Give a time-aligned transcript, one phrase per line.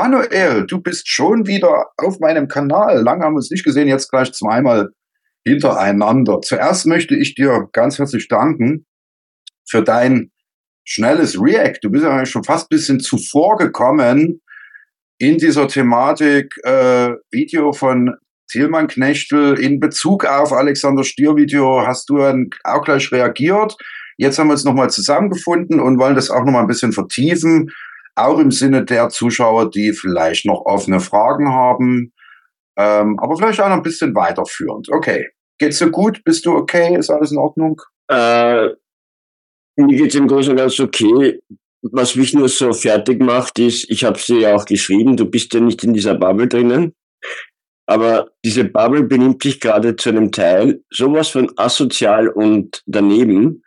[0.00, 3.02] Manuel, du bist schon wieder auf meinem Kanal.
[3.02, 4.90] Lange haben wir uns nicht gesehen, jetzt gleich zweimal
[5.44, 6.40] hintereinander.
[6.40, 8.86] Zuerst möchte ich dir ganz herzlich danken
[9.68, 10.30] für dein
[10.84, 11.78] schnelles React.
[11.82, 14.40] Du bist ja schon fast ein bisschen zuvor gekommen
[15.18, 18.14] in dieser Thematik äh, Video von
[18.52, 23.76] Thielmann Knechtel in Bezug auf Alexander Stier Video hast du dann auch gleich reagiert.
[24.16, 27.72] Jetzt haben wir uns nochmal zusammengefunden und wollen das auch nochmal ein bisschen vertiefen,
[28.18, 32.12] auch im Sinne der Zuschauer, die vielleicht noch offene Fragen haben,
[32.78, 34.88] ähm, aber vielleicht auch noch ein bisschen weiterführend.
[34.90, 36.22] Okay, geht's dir gut?
[36.24, 36.96] Bist du okay?
[36.96, 37.80] Ist alles in Ordnung?
[38.08, 38.68] Äh,
[39.76, 41.40] mir geht's im Großen und Ganzen okay.
[41.82, 45.54] Was mich nur so fertig macht, ist, ich habe dir ja auch geschrieben, du bist
[45.54, 46.94] ja nicht in dieser Bubble drinnen.
[47.86, 53.62] Aber diese Bubble benimmt sich gerade zu einem Teil sowas von asozial und daneben.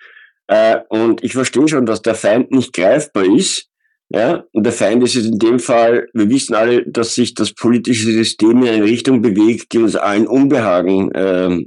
[0.48, 3.71] Äh, und ich verstehe schon, dass der Feind nicht greifbar ist.
[4.14, 8.12] Ja, und der Feind ist in dem Fall, wir wissen alle, dass sich das politische
[8.12, 11.66] System in eine Richtung bewegt, die uns allen Unbehagen äh,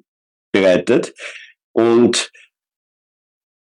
[0.52, 1.14] bereitet.
[1.72, 2.30] Und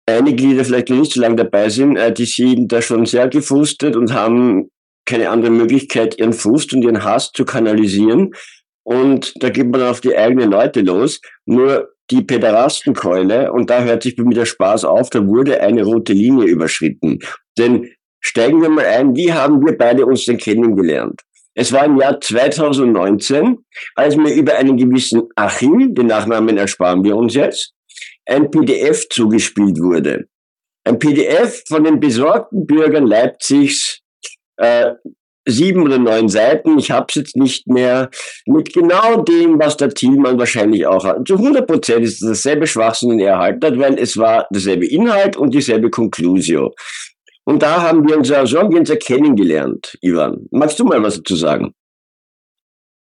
[0.06, 3.06] einige, die da vielleicht noch nicht so lange dabei sind, äh, die sind da schon
[3.06, 4.70] sehr gefrustet und haben
[5.04, 8.34] keine andere Möglichkeit, ihren Frust und ihren Hass zu kanalisieren.
[8.84, 11.20] Und da geht man auf die eigenen Leute los.
[11.44, 15.82] Nur die Pederastenkeule, und da hört sich bei mir der Spaß auf, da wurde eine
[15.82, 17.18] rote Linie überschritten.
[17.58, 17.88] Denn
[18.20, 21.20] steigen wir mal ein, wie haben wir beide uns denn kennengelernt?
[21.54, 23.58] Es war im Jahr 2019,
[23.96, 27.74] als mir über einen gewissen Achim, den Nachnamen ersparen wir uns jetzt,
[28.26, 30.26] ein PDF zugespielt wurde.
[30.84, 34.00] Ein PDF von den besorgten Bürgern Leipzigs,
[34.56, 34.92] äh,
[35.46, 38.10] sieben oder neun Seiten, ich habe es jetzt nicht mehr,
[38.46, 41.26] mit genau dem, was der Thielmann wahrscheinlich auch hat.
[41.26, 44.86] Zu 100 Prozent ist es dasselbe Schwachsinn, den er erhalten hat, weil es war derselbe
[44.86, 46.74] Inhalt und dieselbe Conclusio.
[47.50, 50.46] Und da haben wir uns ja, ja kennengelernt, Ivan.
[50.52, 51.74] Magst du mal was dazu sagen?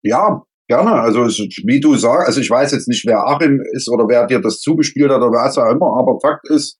[0.04, 0.92] Ja, gerne.
[0.92, 4.40] Also wie du sagst, also ich weiß jetzt nicht, wer Achim ist oder wer dir
[4.40, 6.78] das zugespielt hat oder was auch immer, aber Fakt ist,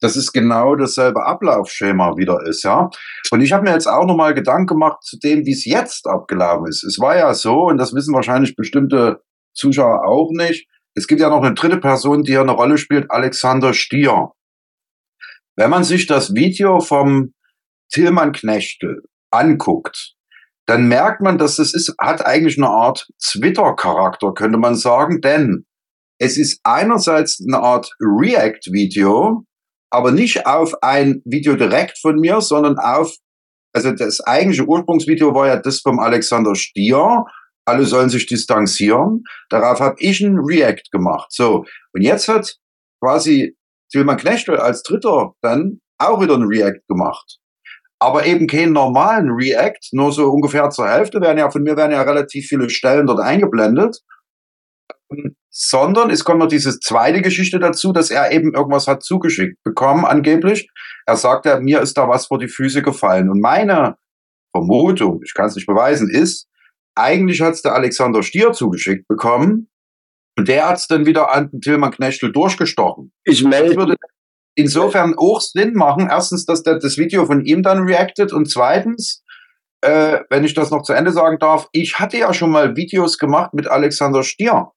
[0.00, 2.88] dass es genau dasselbe Ablaufschema wieder ist, ja.
[3.32, 6.68] Und ich habe mir jetzt auch nochmal Gedanken gemacht zu dem, wie es jetzt abgelaufen
[6.68, 6.84] ist.
[6.84, 9.22] Es war ja so, und das wissen wahrscheinlich bestimmte
[9.54, 13.10] Zuschauer auch nicht, es gibt ja noch eine dritte Person, die hier eine Rolle spielt,
[13.10, 14.30] Alexander Stier.
[15.58, 17.34] Wenn man sich das Video vom
[17.92, 19.02] Tillmann Knechtel
[19.32, 20.14] anguckt,
[20.66, 25.66] dann merkt man, dass es ist, hat eigentlich eine Art Twitter-Charakter, könnte man sagen, denn
[26.20, 29.44] es ist einerseits eine Art React-Video,
[29.90, 33.16] aber nicht auf ein Video direkt von mir, sondern auf,
[33.72, 37.24] also das eigentliche Ursprungsvideo war ja das vom Alexander Stier.
[37.64, 39.24] Alle sollen sich distanzieren.
[39.50, 41.32] Darauf habe ich ein React gemacht.
[41.32, 42.54] So, und jetzt hat
[43.02, 43.57] quasi
[43.90, 47.38] Tilman Knechtel als Dritter dann auch wieder ein React gemacht.
[48.00, 51.92] Aber eben keinen normalen React, nur so ungefähr zur Hälfte werden ja, von mir werden
[51.92, 54.02] ja relativ viele Stellen dort eingeblendet
[55.50, 60.04] sondern es kommt noch diese zweite Geschichte dazu, dass er eben irgendwas hat zugeschickt bekommen,
[60.04, 60.70] angeblich.
[61.06, 63.28] Er sagt ja, mir ist da was vor die Füße gefallen.
[63.30, 63.96] Und meine
[64.54, 66.46] Vermutung, ich kann es nicht beweisen, ist,
[66.94, 69.67] eigentlich hat es der Alexander Stier zugeschickt bekommen
[70.38, 73.12] und der hat es dann wieder an Tilman Knechtel durchgestochen.
[73.24, 73.96] Ich meine, würde
[74.54, 76.06] insofern auch Sinn machen.
[76.08, 79.24] Erstens, dass der das Video von ihm dann reactet und zweitens,
[79.80, 83.18] äh, wenn ich das noch zu Ende sagen darf, ich hatte ja schon mal Videos
[83.18, 84.70] gemacht mit Alexander Stier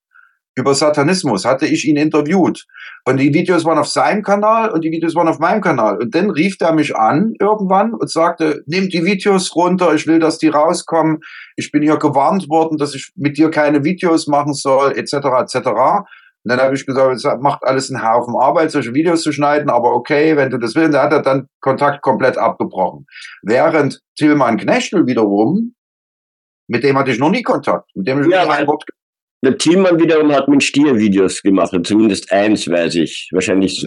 [0.55, 2.65] über Satanismus, hatte ich ihn interviewt.
[3.05, 5.97] Und die Videos waren auf seinem Kanal und die Videos waren auf meinem Kanal.
[5.97, 10.19] Und dann rief er mich an irgendwann und sagte, nimm die Videos runter, ich will,
[10.19, 11.19] dass die rauskommen.
[11.55, 15.67] Ich bin hier gewarnt worden, dass ich mit dir keine Videos machen soll, etc., etc.
[16.43, 19.69] Und dann habe ich gesagt, es macht alles einen Haufen Arbeit, solche Videos zu schneiden,
[19.69, 23.05] aber okay, wenn du das willst, da hat er dann Kontakt komplett abgebrochen.
[23.43, 25.75] Während Tilman Knechtel wiederum,
[26.67, 28.83] mit dem hatte ich noch nie Kontakt, mit dem ich ja, ein Wort
[29.43, 33.29] der Tillmann wiederum hat mit Stier Videos gemacht, zumindest eins weiß ich.
[33.31, 33.85] Wahrscheinlich.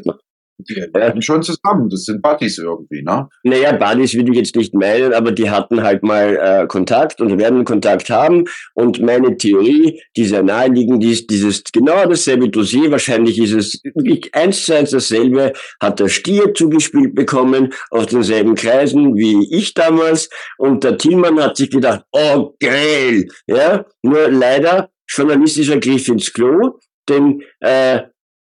[0.59, 3.29] Die arbeiten schon zusammen, das sind Buddies irgendwie, ne?
[3.43, 7.39] Naja, Buddies würde ich jetzt nicht meinen, aber die hatten halt mal äh, Kontakt und
[7.39, 8.45] werden Kontakt haben.
[8.75, 13.83] Und meine Theorie, die sehr naheliegend ist, dieses genau dasselbe Dossier, wahrscheinlich ist es
[14.33, 20.29] eins zu eins dasselbe, hat der Stier zugespielt bekommen, aus denselben Kreisen wie ich damals.
[20.57, 23.85] Und der Tillmann hat sich gedacht, oh geil, ja.
[24.03, 26.79] Nur leider journalistischer Griff ins Klo,
[27.09, 28.03] denn äh,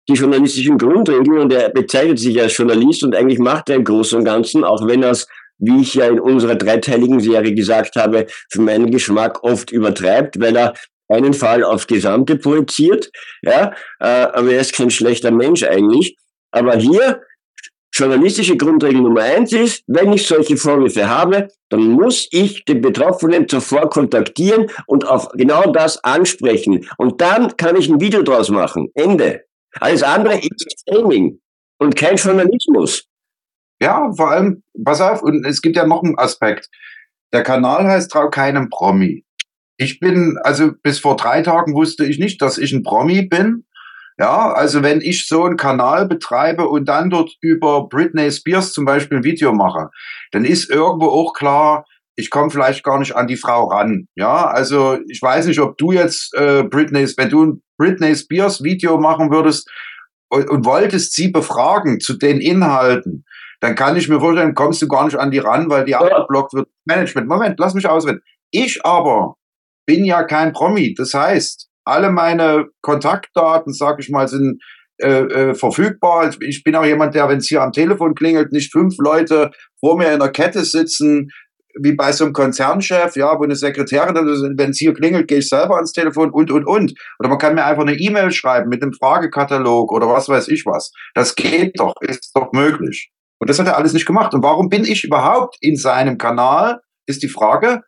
[0.09, 4.19] die journalistischen Grundregeln, und er bezeichnet sich als Journalist und eigentlich macht er im Großen
[4.19, 5.27] und Ganzen, auch wenn er es,
[5.59, 10.57] wie ich ja in unserer dreiteiligen Serie gesagt habe, für meinen Geschmack oft übertreibt, weil
[10.57, 10.75] er
[11.09, 13.11] einen Fall aufs Gesamte projiziert,
[13.43, 16.17] ja, äh, aber er ist kein schlechter Mensch eigentlich.
[16.51, 17.21] Aber hier
[17.99, 23.49] journalistische Grundregel Nummer eins ist, wenn ich solche Vorwürfe habe, dann muss ich den Betroffenen
[23.49, 26.87] zuvor kontaktieren und auf genau das ansprechen.
[26.97, 28.89] Und dann kann ich ein Video draus machen.
[28.95, 29.45] Ende.
[29.81, 31.41] Alles andere ist Training
[31.79, 33.07] und kein Journalismus.
[33.81, 36.69] Ja, vor allem, pass auf, und es gibt ja noch einen Aspekt.
[37.33, 39.25] Der Kanal heißt Trau keinem Promi.
[39.77, 43.65] Ich bin, also bis vor drei Tagen wusste ich nicht, dass ich ein Promi bin.
[44.19, 48.85] Ja, also wenn ich so einen Kanal betreibe und dann dort über Britney Spears zum
[48.85, 49.91] Beispiel ein Video mache,
[50.33, 51.85] dann ist irgendwo auch klar,
[52.17, 54.09] ich komme vielleicht gar nicht an die Frau ran.
[54.17, 58.65] Ja, also ich weiß nicht, ob du jetzt äh, Britney, wenn du ein Britney Spears
[58.65, 59.71] Video machen würdest
[60.29, 63.25] und, und wolltest sie befragen zu den Inhalten,
[63.61, 66.55] dann kann ich mir vorstellen, kommst du gar nicht an die ran, weil die abgeblockt
[66.55, 66.69] wird.
[66.87, 67.29] Management.
[67.29, 68.21] Moment, lass mich ausreden.
[68.51, 69.37] Ich aber
[69.87, 70.95] bin ja kein Promi.
[70.95, 74.63] Das heißt, alle meine Kontaktdaten, sag ich mal, sind
[75.01, 76.31] äh, äh, verfügbar.
[76.41, 79.51] Ich bin auch jemand, der, wenn es hier am Telefon klingelt, nicht fünf Leute
[79.81, 81.31] vor mir in der Kette sitzen,
[81.81, 84.15] wie bei so einem Konzernchef, ja, wo eine Sekretärin,
[84.57, 86.95] wenn es hier klingelt, gehe ich selber ans Telefon und, und, und.
[87.21, 90.67] Oder man kann mir einfach eine E-Mail schreiben mit einem Fragekatalog oder was weiß ich
[90.67, 90.93] was.
[91.15, 93.11] Das geht doch, ist doch möglich.
[93.39, 94.35] Und das hat er alles nicht gemacht.
[94.35, 97.83] Und warum bin ich überhaupt in seinem Kanal, ist die Frage.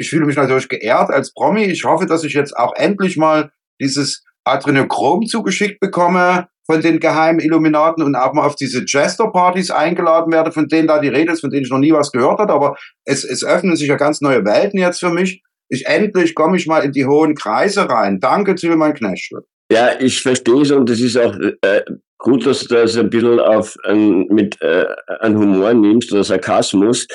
[0.00, 1.64] Ich fühle mich natürlich geehrt als Promi.
[1.64, 3.50] Ich hoffe, dass ich jetzt auch endlich mal
[3.82, 10.32] dieses Adrenochrom zugeschickt bekomme von den geheimen Illuminaten und auch mal auf diese Jester-Partys eingeladen
[10.32, 12.54] werde, von denen da die Rede ist, von denen ich noch nie was gehört habe.
[12.54, 15.42] Aber es, es öffnen sich ja ganz neue Welten jetzt für mich.
[15.68, 18.20] Ich endlich komme ich mal in die hohen Kreise rein.
[18.20, 19.44] Danke, Tilman Knechtle.
[19.70, 21.82] Ja, ich verstehe es und es ist auch äh,
[22.16, 24.86] gut, dass du das ein bisschen auf ein, mit äh,
[25.20, 27.06] an Humor nimmst oder Sarkasmus.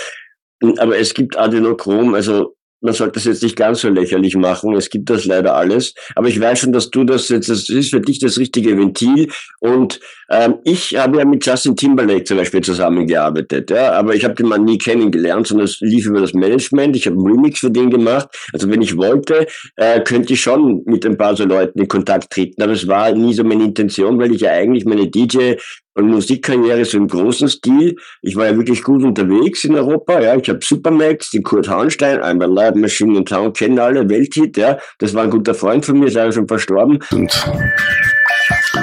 [0.77, 4.73] Aber es gibt Adenochrom, also man sollte das jetzt nicht ganz so lächerlich machen.
[4.75, 5.93] Es gibt das leider alles.
[6.15, 9.29] Aber ich weiß schon, dass du das jetzt, das ist für dich das richtige Ventil.
[9.59, 9.99] Und
[10.29, 13.71] ähm, ich habe ja mit Justin Timberlake zum Beispiel zusammengearbeitet.
[13.71, 16.95] Ja, aber ich habe den Mann nie kennengelernt, sondern es lief über das Management.
[16.95, 18.27] Ich habe einen Remix für den gemacht.
[18.53, 22.31] Also wenn ich wollte, äh, könnte ich schon mit ein paar so Leuten in Kontakt
[22.31, 22.61] treten.
[22.61, 25.55] Aber es war nie so meine Intention, weil ich ja eigentlich meine DJ
[25.95, 27.95] und Musikkarriere so im großen Stil.
[28.21, 30.21] Ich war ja wirklich gut unterwegs in Europa.
[30.21, 34.57] Ja, ich habe Supermax, den Kurt Hahnstein, einmal Live Machine in Town, kennen alle, Welthit.
[34.57, 36.99] Ja, das war ein guter Freund von mir, ist leider schon verstorben.
[37.11, 37.31] Und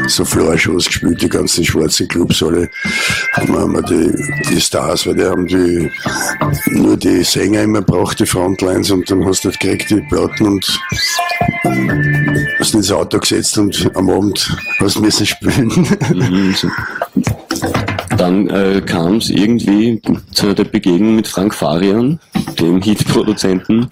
[0.06, 2.68] so Floor-Shows gespielt, die ganzen schwarzen Clubs alle.
[3.32, 4.12] Haben wir, haben wir die,
[4.48, 5.90] die Stars, weil die haben die,
[6.70, 10.46] nur die Sänger immer braucht, die Frontlines und dann hast du nicht gekriegt die Platten
[10.46, 10.80] und
[12.58, 15.70] hast ins Auto gesetzt und am Abend hast du müssen spielen.
[18.30, 20.00] Mhm, dann äh, kam es irgendwie
[20.32, 22.18] zu der Begegnung mit Frank Farian,
[22.58, 23.88] dem Hitproduzenten.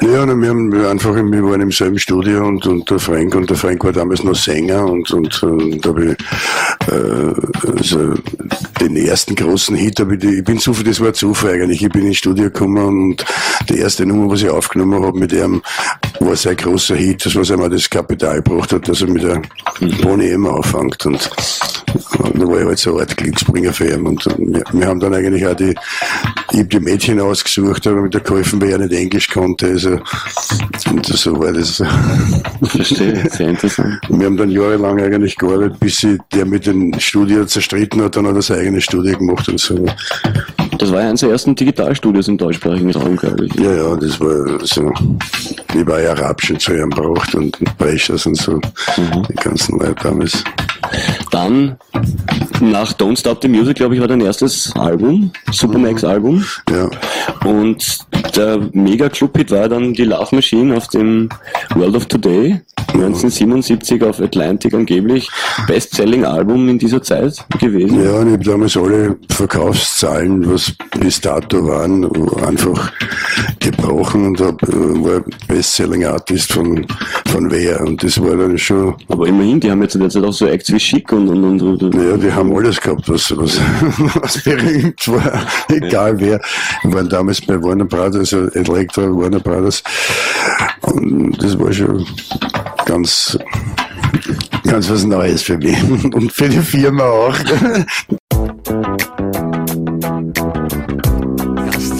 [0.00, 3.56] Ja, wir, haben einfach, wir waren im selben Studio und, und der Frank und der
[3.56, 8.14] Frank war damals noch Sänger und, und, und da habe ich äh, also
[8.80, 11.82] den ersten großen Hit, hab ich, die, ich bin Zufall, das war Zufall eigentlich.
[11.82, 13.24] Ich bin ins Studio gekommen und
[13.68, 15.62] die erste Nummer, was ich aufgenommen habe mit ihm,
[16.20, 19.42] war sein großer Hit, das was einmal das Kapital gebracht hat, dass er mit der
[20.02, 21.30] Bonnie M auffängt und,
[22.18, 25.14] und da war ich halt so Glücksbringer für ihn und, und wir, wir, haben dann
[25.14, 25.74] eigentlich auch die,
[26.52, 29.98] ich habe die Mädchen ausgesucht, aber mit der geholfen, weil er nicht Englisch konnte, also
[30.90, 31.82] und so war das.
[32.64, 34.00] Verstehe, sehr interessant.
[34.08, 38.26] Wir haben dann jahrelang eigentlich gearbeitet, bis sie der mit dem Studio zerstritten hat, dann
[38.26, 39.86] hat er sein eigenes Studio gemacht und so.
[40.82, 43.54] Das war ja eines der ersten Digitalstudios im deutschsprachigen Raum, glaube ich.
[43.54, 44.92] Ja, ja, das war so,
[45.72, 49.22] wie bei Arabischen zu ihrem braucht und Brechers und so, mhm.
[49.28, 50.42] die ganzen Leute damals.
[51.30, 51.76] Dann,
[52.60, 56.44] nach Don't Stop the Music, glaube ich, war dein erstes Album, Supermax-Album.
[56.68, 56.90] Ja.
[57.44, 58.00] Und
[58.36, 61.28] der Mega-Club-Hit war dann die Love Machine auf dem
[61.76, 62.60] World of Today,
[62.94, 65.28] 1977 auf Atlantic angeblich.
[65.66, 68.02] Best-Selling-Album in dieser Zeit gewesen.
[68.02, 72.04] Ja, und ich habe damals alle Verkaufszahlen, was bis dato waren,
[72.44, 72.92] einfach
[73.60, 76.86] gebrochen und hab, äh, war Best-Selling-Artist von,
[77.32, 77.80] von Wer.
[77.80, 78.94] Und das war dann schon.
[79.08, 81.94] Aber immerhin, die haben jetzt derzeit auch so Acts wie Chic und, und, und, und.
[81.94, 83.58] Ja, die haben alles gehabt, was, was,
[84.20, 85.46] was berühmt war.
[85.68, 86.40] Egal wer.
[86.82, 89.82] Wir waren damals bei Warner Brothers, also Elektra, Warner Brothers.
[90.82, 92.06] Und das war schon
[92.84, 93.38] ganz,
[94.64, 95.82] ganz was Neues für mich.
[96.14, 97.38] Und für die Firma auch.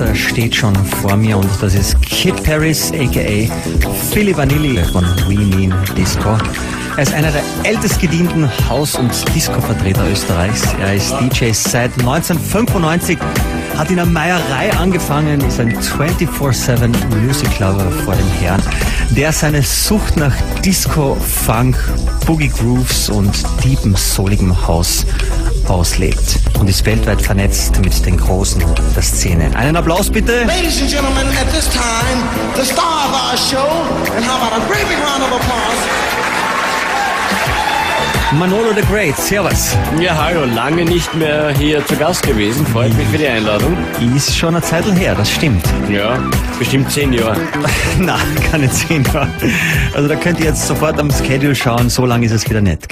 [0.05, 3.53] Gast steht schon vor mir und das ist Kid Paris, aka
[4.11, 6.37] Philly Vanilli von We Mean Disco.
[6.97, 10.63] Er ist einer der ältest gedienten Haus- und Disco-Vertreter Österreichs.
[10.81, 13.19] Er ist DJ seit 1995,
[13.77, 18.63] hat in der Meierei angefangen, ist ein 24-7 Music Lover vor dem Herrn,
[19.11, 21.77] der seine Sucht nach Disco, Funk,
[22.27, 23.33] Boogie Grooves und
[23.65, 25.05] deepem, souligem Haus
[25.63, 28.63] Southpaws lebt und ist weltweit vernetzt mit den Großen
[28.95, 29.51] der Szene.
[29.57, 30.45] Einen Applaus bitte.
[30.45, 32.23] Ladies and gentlemen, at this time,
[32.57, 33.69] the star of our show,
[34.17, 36.42] and how about a great big round of applause
[38.39, 39.77] Manolo the Great, servus.
[40.01, 42.65] Ja, hallo, lange nicht mehr hier zu Gast gewesen.
[42.67, 43.77] Freut mich für die Einladung.
[44.17, 45.63] Ist schon eine Zeit her, das stimmt.
[45.91, 46.19] Ja,
[46.59, 47.37] bestimmt zehn Jahre.
[47.99, 48.19] Na,
[48.51, 49.29] keine zehn Jahre.
[49.95, 52.89] Also da könnt ihr jetzt sofort am Schedule schauen, so lange ist es wieder nicht.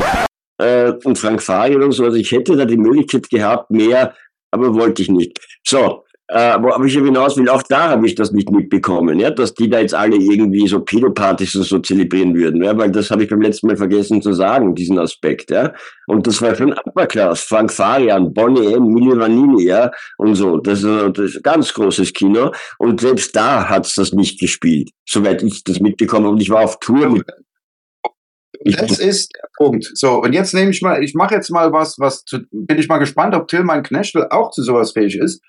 [0.59, 4.15] Äh, und Frank Fariel und so, also ich hätte da die Möglichkeit gehabt, mehr,
[4.51, 5.41] aber wollte ich nicht.
[5.67, 9.53] So, äh, aber ich hinaus will, auch da habe ich das nicht mitbekommen, ja, dass
[9.53, 13.25] die da jetzt alle irgendwie so Pedopartys und so zelebrieren würden, ja, weil das habe
[13.25, 15.73] ich beim letzten Mal vergessen zu sagen, diesen Aspekt, ja.
[16.07, 20.59] Und das war schon Upperclass, Frank Farian, Bonnie M, Mille Vanilli, ja, und so.
[20.59, 22.53] Das ist, das ist ganz großes Kino.
[22.79, 26.29] Und selbst da hat's das nicht gespielt, soweit ich das mitbekomme.
[26.29, 27.25] Und ich war auf Tour mit
[28.65, 29.91] das ist der Punkt.
[29.95, 32.89] So, und jetzt nehme ich mal, ich mache jetzt mal was, was zu, bin ich
[32.89, 35.41] mal gespannt, ob Tillmann Knechtel auch zu sowas fähig ist.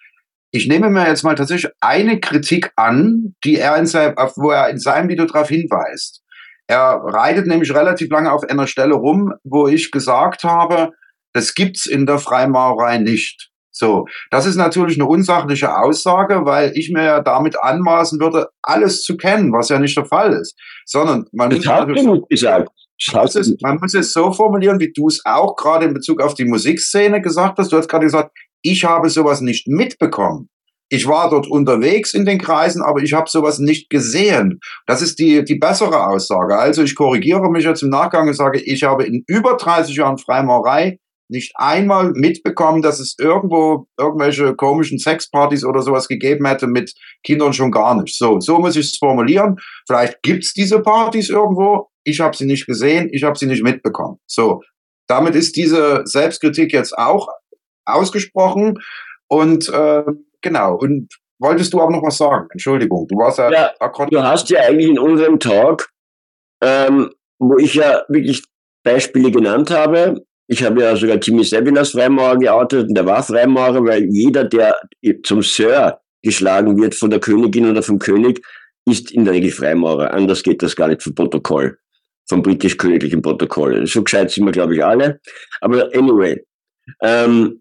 [0.52, 4.70] Ich nehme mir jetzt mal tatsächlich eine Kritik an, die er in seinem, wo er
[4.70, 6.22] in seinem Video darauf hinweist.
[6.68, 10.92] Er reitet nämlich relativ lange auf einer Stelle rum, wo ich gesagt habe,
[11.34, 13.50] das gibt's in der Freimaurerei nicht.
[13.72, 19.02] So, das ist natürlich eine unsachliche Aussage, weil ich mir ja damit anmaßen würde, alles
[19.02, 20.56] zu kennen, was ja nicht der Fall ist.
[20.86, 21.66] Sondern man das
[22.04, 22.70] muss gesagt.
[23.36, 26.46] Es, man muss es so formulieren, wie du es auch gerade in Bezug auf die
[26.46, 27.72] Musikszene gesagt hast.
[27.72, 30.50] Du hast gerade gesagt, ich habe sowas nicht mitbekommen.
[30.94, 34.60] Ich war dort unterwegs in den Kreisen, aber ich habe sowas nicht gesehen.
[34.88, 36.58] Das ist die, die bessere Aussage.
[36.58, 40.18] Also ich korrigiere mich jetzt im Nachgang und sage, ich habe in über 30 Jahren
[40.18, 41.00] Freimaurerei
[41.30, 47.54] nicht einmal mitbekommen, dass es irgendwo irgendwelche komischen Sexpartys oder sowas gegeben hätte mit Kindern
[47.54, 48.18] schon gar nicht.
[48.18, 49.56] So, so muss ich es formulieren.
[49.88, 51.88] Vielleicht gibt's diese Partys irgendwo.
[52.04, 54.18] Ich habe sie nicht gesehen, ich habe sie nicht mitbekommen.
[54.28, 54.62] So,
[55.08, 57.30] damit ist diese Selbstkritik jetzt auch
[57.86, 58.80] ausgesprochen.
[59.28, 60.04] Und äh,
[60.42, 62.48] genau, und wolltest du auch noch was sagen?
[62.52, 63.72] Entschuldigung, du warst ja, ja
[64.10, 65.90] Du hast ja eigentlich in unserem Talk,
[66.64, 68.44] ähm, wo ich ja wirklich
[68.84, 73.24] Beispiele genannt habe, ich habe ja sogar Timmy Sevin als Freimaurer geoutet und der war
[73.24, 74.76] Freimaurer, weil jeder, der
[75.24, 78.46] zum Sir geschlagen wird von der Königin oder vom König,
[78.86, 80.14] ist in der Regel Freimaurer.
[80.14, 81.78] Anders geht das gar nicht vom Protokoll,
[82.28, 83.88] vom britisch-königlichen Protokoll.
[83.88, 85.22] So gescheit sind wir, glaube ich, alle.
[85.62, 86.44] Aber anyway,
[87.02, 87.61] ähm,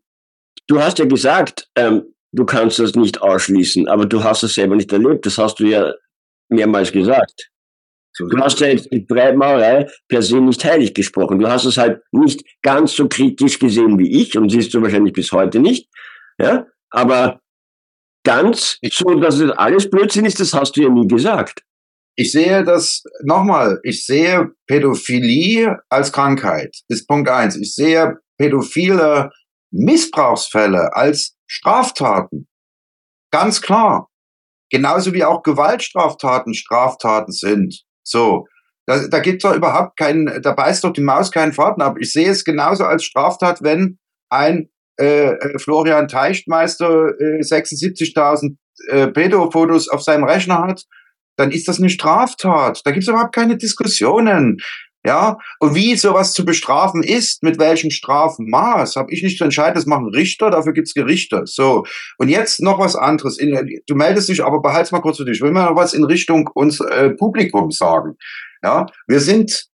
[0.68, 4.76] du hast ja gesagt, ähm, du kannst das nicht ausschließen, aber du hast es selber
[4.76, 5.26] nicht erlebt.
[5.26, 5.92] Das hast du ja
[6.48, 7.50] mehrmals gesagt.
[8.18, 11.38] Du hast ja jetzt die Breitmaurerei per se nicht heilig gesprochen.
[11.38, 15.12] Du hast es halt nicht ganz so kritisch gesehen wie ich und siehst du wahrscheinlich
[15.12, 15.88] bis heute nicht.
[16.38, 17.40] Ja, aber
[18.24, 21.62] ganz so, dass es alles Blödsinn ist, das hast du ja nie gesagt.
[22.16, 27.56] Ich sehe das, nochmal, ich sehe Pädophilie als Krankheit, ist Punkt eins.
[27.56, 29.30] Ich sehe pädophile
[29.70, 32.48] Missbrauchsfälle als Straftaten.
[33.30, 34.08] Ganz klar.
[34.70, 37.82] Genauso wie auch Gewaltstraftaten Straftaten sind.
[38.02, 38.46] So.
[38.86, 41.96] Da, da gibt es doch überhaupt keinen, da beißt doch die Maus keinen Faden ab.
[42.00, 43.98] Ich sehe es genauso als Straftat, wenn
[44.30, 48.56] ein äh, äh Florian Teichtmeister äh, 76.000
[48.88, 50.84] äh, Pedo-Fotos auf seinem Rechner hat,
[51.36, 52.80] dann ist das eine Straftat.
[52.84, 54.58] Da gibt es überhaupt keine Diskussionen.
[55.04, 59.74] Ja, und wie sowas zu bestrafen ist, mit welchem Strafmaß, habe ich nicht zu entscheiden,
[59.74, 61.42] das machen Richter, dafür gibt's Gerichte.
[61.46, 61.84] So,
[62.18, 63.38] und jetzt noch was anderes.
[63.38, 65.38] In, du meldest dich, aber behalt's mal kurz für dich.
[65.38, 68.16] Ich will mal noch was in Richtung uns äh, Publikum sagen.
[68.62, 69.68] Ja, wir sind,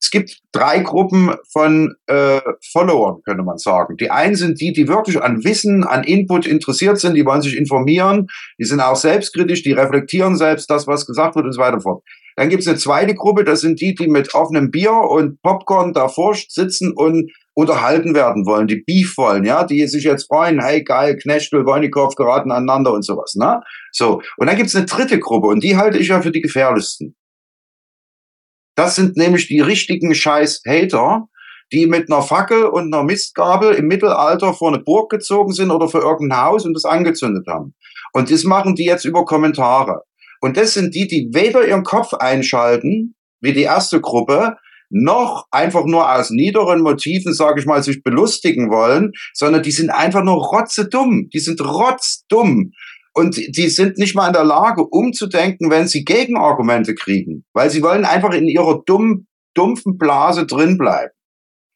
[0.00, 2.40] es gibt drei Gruppen von äh,
[2.72, 3.98] Followern, könnte man sagen.
[3.98, 7.58] Die einen sind die, die wirklich an Wissen, an Input interessiert sind, die wollen sich
[7.58, 8.28] informieren,
[8.58, 11.82] die sind auch selbstkritisch, die reflektieren selbst das, was gesagt wird und so weiter und
[11.82, 12.02] fort.
[12.36, 15.92] Dann gibt es eine zweite Gruppe, das sind die, die mit offenem Bier und Popcorn
[15.92, 20.82] davor sitzen und unterhalten werden wollen, die Beef wollen, ja, die sich jetzt freuen, hey
[20.82, 23.60] geil, Knechtel, Wojnikow geraten aneinander und sowas, ne?
[23.92, 24.20] So.
[24.36, 27.14] Und dann gibt es eine dritte Gruppe und die halte ich ja für die gefährlichsten.
[28.76, 31.28] Das sind nämlich die richtigen Scheiß-Hater,
[31.72, 35.88] die mit einer Fackel und einer Mistgabel im Mittelalter vor eine Burg gezogen sind oder
[35.88, 37.74] für irgendein Haus und das angezündet haben.
[38.12, 40.02] Und das machen die jetzt über Kommentare.
[40.44, 44.58] Und das sind die, die weder ihren Kopf einschalten, wie die erste Gruppe,
[44.90, 49.88] noch einfach nur aus niederen Motiven, sage ich mal, sich belustigen wollen, sondern die sind
[49.88, 51.30] einfach nur rotzedumm.
[51.32, 52.72] Die sind rotzdumm.
[53.14, 57.46] Und die sind nicht mal in der Lage, umzudenken, wenn sie Gegenargumente kriegen.
[57.54, 61.14] Weil sie wollen einfach in ihrer dumm, dumpfen Blase drin bleiben.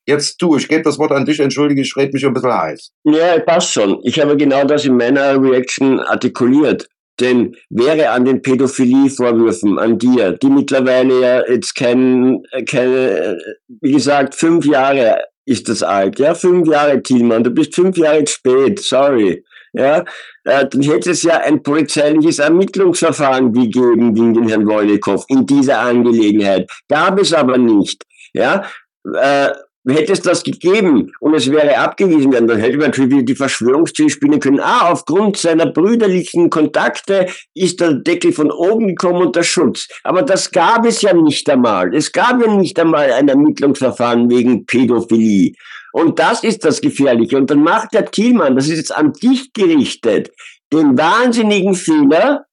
[0.06, 2.92] Jetzt du, ich gebe das Wort an dich, entschuldige, ich rede mich ein bisschen heiß.
[3.04, 3.98] Ja, passt schon.
[4.02, 6.86] Ich habe genau das in meiner Reaction artikuliert.
[7.20, 13.38] Denn wäre an den Pädophilie-Vorwürfen an dir, die mittlerweile ja jetzt kein, keine,
[13.80, 16.18] wie gesagt, fünf Jahre ist das alt.
[16.18, 17.42] Ja, fünf Jahre, Thielmann.
[17.42, 18.80] Du bist fünf Jahre spät.
[18.80, 19.42] Sorry.
[19.72, 20.04] Ja,
[20.44, 25.80] äh, dann hätte es ja ein polizeiliches Ermittlungsverfahren gegeben gegen den Herrn Wolnikow in dieser
[25.80, 26.70] Angelegenheit.
[26.88, 28.02] Gab es aber nicht.
[28.32, 28.64] Ja,
[29.14, 29.50] äh,
[29.86, 33.34] Hätte es das gegeben und es wäre abgewiesen worden, dann hätte man natürlich wieder die
[33.34, 34.60] Verschwörungstheorie spielen können.
[34.60, 39.88] Ah, aufgrund seiner brüderlichen Kontakte ist der Deckel von oben gekommen und der Schutz.
[40.02, 41.94] Aber das gab es ja nicht einmal.
[41.94, 45.52] Es gab ja nicht einmal ein Ermittlungsverfahren wegen Pädophilie.
[45.92, 47.36] Und das ist das Gefährliche.
[47.36, 50.30] Und dann macht der Thielmann, das ist jetzt an dich gerichtet,
[50.72, 52.44] den wahnsinnigen Fehler,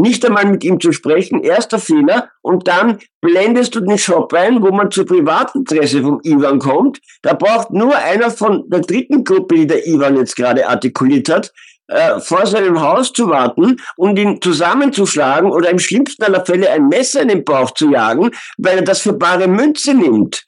[0.00, 4.62] nicht einmal mit ihm zu sprechen, erster Fehler, und dann blendest du den Shop ein,
[4.62, 7.00] wo man zur Privatinteresse vom Ivan kommt.
[7.22, 11.52] Da braucht nur einer von der dritten Gruppe, die der Ivan jetzt gerade artikuliert hat,
[11.88, 16.88] äh, vor seinem Haus zu warten und ihn zusammenzuschlagen oder im schlimmsten aller Fälle ein
[16.88, 20.44] Messer in den Bauch zu jagen, weil er das für bare Münze nimmt.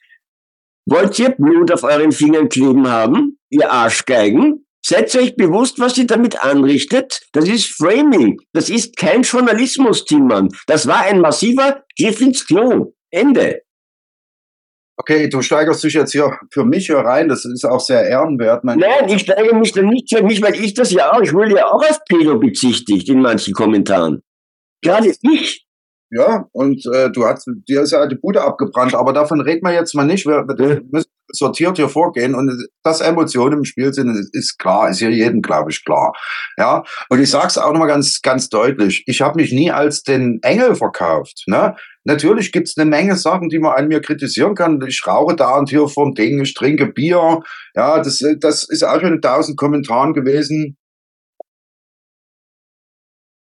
[0.86, 4.66] Wollt ihr Blut auf euren Fingern kleben haben, ihr Arschgeigen?
[4.84, 7.20] Seid euch bewusst, was ihr damit anrichtet?
[7.32, 8.38] Das ist Framing.
[8.52, 10.48] Das ist kein Journalismus, Tillmann.
[10.66, 12.92] Das war ein massiver Griff ins Klo.
[13.10, 13.60] Ende.
[14.96, 17.28] Okay, du steigerst dich jetzt hier für mich hier rein.
[17.28, 18.64] Das ist auch sehr ehrenwert.
[18.64, 21.56] Nein, ich steige mich da nicht für mich, weil ich das ja auch, ich wurde
[21.56, 24.22] ja auch als Pedo bezichtigt in manchen Kommentaren.
[24.82, 25.66] Gerade ich.
[26.14, 29.72] Ja, und äh, du hast, dir ist ja die Bude abgebrannt, aber davon reden wir
[29.72, 30.26] jetzt mal nicht.
[30.26, 34.98] Wir, wir müssen sortiert hier vorgehen und dass Emotionen im Spiel sind, ist klar, ist
[34.98, 36.12] hier jedem, glaube ich, klar.
[36.58, 39.04] Ja, und ich sage es auch nochmal ganz, ganz deutlich.
[39.06, 41.44] Ich habe mich nie als den Engel verkauft.
[41.46, 41.76] Ne?
[42.04, 44.84] Natürlich gibt's eine Menge Sachen, die man an mir kritisieren kann.
[44.86, 47.40] Ich rauche da und hier vom Ding, ich trinke Bier.
[47.74, 50.76] Ja, das, das ist auch schon in tausend Kommentaren gewesen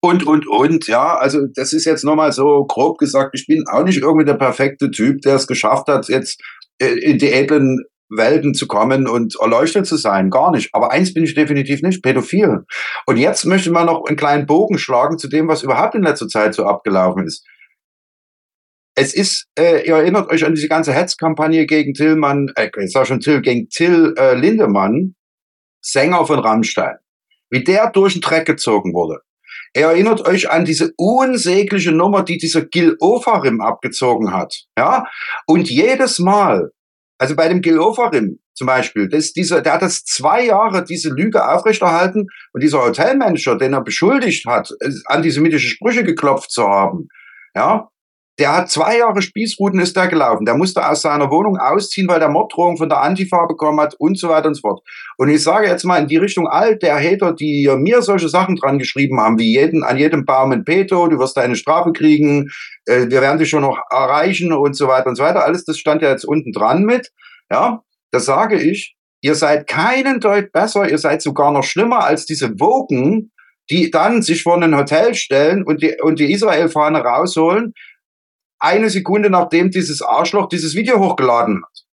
[0.01, 3.83] und, und, und, ja, also das ist jetzt nochmal so grob gesagt, ich bin auch
[3.83, 6.41] nicht irgendwie der perfekte Typ, der es geschafft hat, jetzt
[6.81, 10.69] äh, in die edlen Welten zu kommen und erleuchtet zu sein, gar nicht.
[10.73, 12.65] Aber eins bin ich definitiv nicht, pädophil.
[13.05, 16.27] Und jetzt möchte man noch einen kleinen Bogen schlagen zu dem, was überhaupt in letzter
[16.27, 17.45] Zeit so abgelaufen ist.
[18.95, 23.05] Es ist, äh, ihr erinnert euch an diese ganze Hetzkampagne gegen Tillmann, äh, ich sag
[23.05, 25.15] schon Till, gegen Till äh, Lindemann,
[25.81, 26.97] Sänger von Rammstein.
[27.49, 29.21] Wie der durch den Dreck gezogen wurde.
[29.73, 34.63] Erinnert euch an diese unsägliche Nummer, die dieser Gil Ofarim abgezogen hat.
[34.77, 35.05] Ja?
[35.45, 36.71] Und jedes Mal,
[37.17, 41.09] also bei dem Gil Ofarim zum Beispiel, das, dieser, der hat das zwei Jahre diese
[41.09, 44.69] Lüge aufrechterhalten und dieser Hotelmanager, den er beschuldigt hat,
[45.05, 47.07] antisemitische Sprüche geklopft zu haben,
[47.55, 47.87] ja,
[48.39, 50.45] der hat zwei Jahre Spießruten ist da gelaufen.
[50.45, 54.17] Der musste aus seiner Wohnung ausziehen, weil der Morddrohung von der Antifa bekommen hat und
[54.17, 54.81] so weiter und so fort.
[55.17, 58.55] Und ich sage jetzt mal in die Richtung, all der Hater, die mir solche Sachen
[58.55, 62.49] dran geschrieben haben, wie jeden, an jedem Baum ein Peto, du wirst deine Strafe kriegen,
[62.85, 65.43] äh, wir werden dich schon noch erreichen und so weiter und so weiter.
[65.43, 67.11] Alles das stand ja jetzt unten dran mit.
[67.51, 68.95] Ja, das sage ich.
[69.21, 73.31] Ihr seid keinen Deut besser, ihr seid sogar noch schlimmer als diese Wogen,
[73.69, 77.73] die dann sich vor ein Hotel stellen und die, und die Israel-Fahne rausholen
[78.59, 81.89] eine Sekunde nachdem dieses Arschloch dieses Video hochgeladen hat.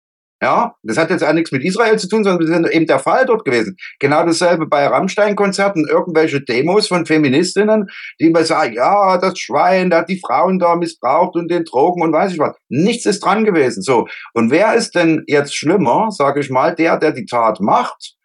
[0.43, 2.99] Ja, das hat jetzt auch nichts mit Israel zu tun, sondern das ist eben der
[2.99, 3.77] Fall dort gewesen.
[3.99, 7.87] Genau dasselbe bei Rammstein-Konzerten, irgendwelche Demos von Feministinnen,
[8.19, 12.01] die immer sagen, ja, das Schwein, der hat die Frauen da missbraucht und den Drogen
[12.01, 12.57] und weiß ich was.
[12.67, 13.83] Nichts ist dran gewesen.
[13.83, 14.05] So.
[14.33, 18.15] Und wer ist denn jetzt schlimmer, sage ich mal, der, der die Tat macht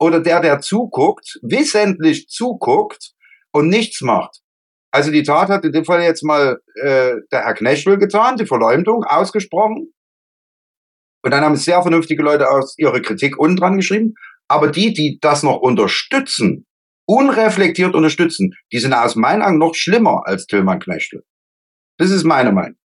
[0.00, 3.12] oder der, der zuguckt, wissentlich zuguckt
[3.52, 4.40] und nichts macht?
[4.90, 8.46] Also die Tat hat in dem Fall jetzt mal äh, der Herr Knechtel getan, die
[8.46, 9.92] Verleumdung ausgesprochen.
[11.22, 14.14] Und dann haben sehr vernünftige Leute aus ihre Kritik unten dran geschrieben.
[14.48, 16.66] Aber die, die das noch unterstützen,
[17.06, 21.22] unreflektiert unterstützen, die sind aus meinen Augen noch schlimmer als Tillmann Knechtel.
[21.98, 22.78] Das ist meine Meinung.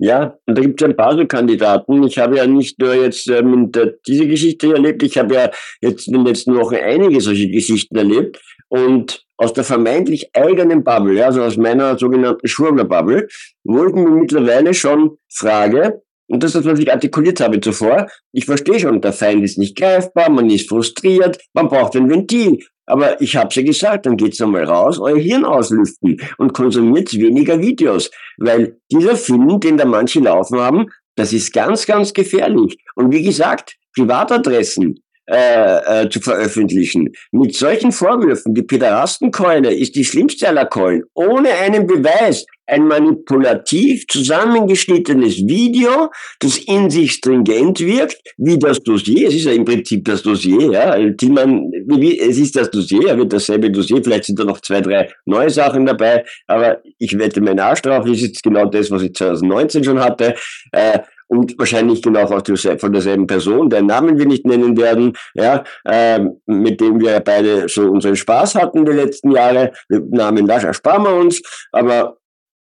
[0.00, 2.02] Ja, und da gibt es ein paar so Kandidaten.
[2.04, 3.72] Ich habe ja nicht nur jetzt ähm,
[4.06, 8.40] diese Geschichte erlebt, ich habe ja jetzt in den letzten Wochen einige solche Geschichten erlebt.
[8.68, 13.28] Und aus der vermeintlich eigenen Bubble, also aus meiner sogenannten Schwurbler-Bubble,
[13.64, 19.00] mir mittlerweile schon frage, und das ist, was ich artikuliert habe zuvor, ich verstehe schon,
[19.00, 22.58] der Feind ist nicht greifbar, man ist frustriert, man braucht ein Ventil.
[22.84, 27.60] Aber ich habe ja gesagt, dann geht's nochmal raus, euer Hirn auslüften und konsumiert weniger
[27.60, 28.10] Videos.
[28.38, 32.78] Weil dieser Film, den da manche laufen haben, das ist ganz, ganz gefährlich.
[32.94, 37.12] Und wie gesagt, Privatadressen, äh, äh, zu veröffentlichen.
[37.32, 44.06] Mit solchen Vorwürfen, die Pederastenkeule ist die schlimmste aller Keulen, ohne einen Beweis, ein manipulativ
[44.06, 49.28] zusammengeschnittenes Video, das in sich stringent wirkt, wie das Dossier.
[49.28, 50.96] Es ist ja im Prinzip das Dossier, ja.
[51.12, 51.72] Tillmann,
[52.20, 55.50] es ist das Dossier, er wird dasselbe Dossier, vielleicht sind da noch zwei, drei neue
[55.50, 60.00] Sachen dabei, aber ich wette meinen Arsch drauf, ist genau das, was ich 2019 schon
[60.00, 60.34] hatte.
[60.72, 66.20] Äh, und wahrscheinlich genau von derselben Person, deren Namen wir nicht nennen werden, ja, äh,
[66.46, 69.72] mit dem wir beide so unseren Spaß hatten die letzten Jahre.
[69.88, 71.40] Namen das ersparen wir uns,
[71.72, 72.16] aber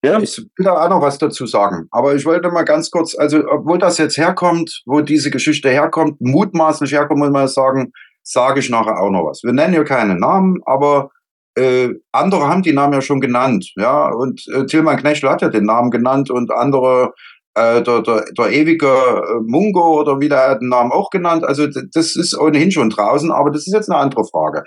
[0.03, 0.19] ja.
[0.19, 1.87] Ich will da auch noch was dazu sagen.
[1.91, 6.21] Aber ich wollte mal ganz kurz, also wo das jetzt herkommt, wo diese Geschichte herkommt,
[6.21, 7.91] mutmaßlich herkommt, muss man sagen,
[8.21, 9.41] sage ich nachher auch noch was.
[9.43, 11.09] Wir nennen ja keine Namen, aber
[11.57, 14.09] äh, andere haben die Namen ja schon genannt, ja.
[14.09, 17.13] Und äh, Tilman Knechtel hat ja den Namen genannt und andere,
[17.57, 21.43] äh, der, der, der ewige äh, Mungo oder wie der den Namen auch genannt.
[21.43, 24.63] Also das ist ohnehin schon draußen, aber das ist jetzt eine andere Frage.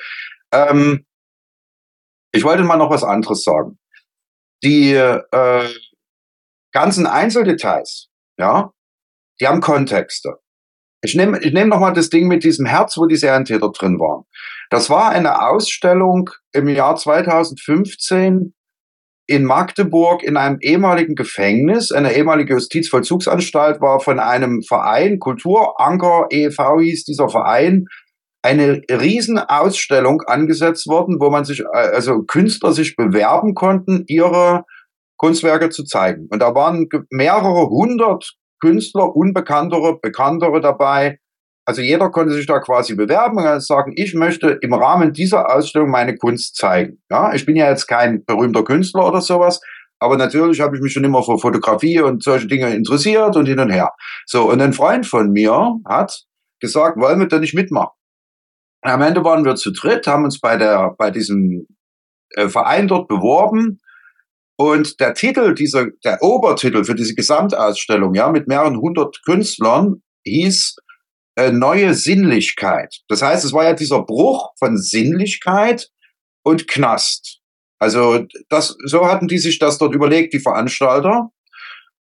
[0.53, 1.07] Ähm,
[2.33, 3.79] ich wollte mal noch was anderes sagen.
[4.63, 5.69] Die äh,
[6.73, 8.73] ganzen Einzeldetails, ja,
[9.41, 10.39] die haben Kontexte.
[11.03, 13.99] Ich nehme ich nehm noch mal das Ding mit diesem Herz, wo die Serientäter drin
[13.99, 14.25] waren.
[14.69, 18.53] Das war eine Ausstellung im Jahr 2015
[19.31, 21.93] in Magdeburg in einem ehemaligen Gefängnis.
[21.93, 26.81] Eine ehemalige Justizvollzugsanstalt war von einem Verein, Kulturanker e.V.
[26.81, 27.85] hieß dieser Verein,
[28.43, 34.65] eine Riesenausstellung angesetzt worden, wo man sich, äh, also Künstler sich bewerben konnten, ihre
[35.17, 36.27] Kunstwerke zu zeigen.
[36.31, 41.19] Und da waren mehrere hundert Künstler, unbekanntere, bekanntere dabei.
[41.67, 45.91] Also jeder konnte sich da quasi bewerben und sagen, ich möchte im Rahmen dieser Ausstellung
[45.91, 47.01] meine Kunst zeigen.
[47.11, 49.61] Ja, ich bin ja jetzt kein berühmter Künstler oder sowas,
[49.99, 53.61] aber natürlich habe ich mich schon immer für Fotografie und solche Dinge interessiert und hin
[53.61, 53.93] und her.
[54.27, 56.25] So, und ein Freund von mir hat
[56.61, 57.95] gesagt, wollen wir da nicht mitmachen?
[58.83, 61.67] Am Ende waren wir zu dritt, haben uns bei der, bei diesem
[62.31, 63.79] äh, Verein dort beworben.
[64.57, 70.77] Und der Titel dieser, der Obertitel für diese Gesamtausstellung, ja, mit mehreren hundert Künstlern, hieß
[71.37, 73.01] äh, Neue Sinnlichkeit.
[73.09, 75.89] Das heißt, es war ja dieser Bruch von Sinnlichkeit
[76.43, 77.41] und Knast.
[77.79, 81.31] Also das, so hatten die sich das dort überlegt, die Veranstalter.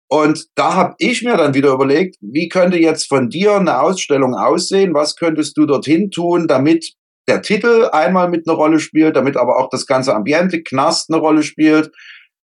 [0.08, 4.34] Und da habe ich mir dann wieder überlegt, wie könnte jetzt von dir eine Ausstellung
[4.34, 4.94] aussehen?
[4.94, 6.94] Was könntest du dorthin tun, damit
[7.26, 11.18] der Titel einmal mit einer Rolle spielt, damit aber auch das ganze Ambiente, Knast eine
[11.18, 11.90] Rolle spielt.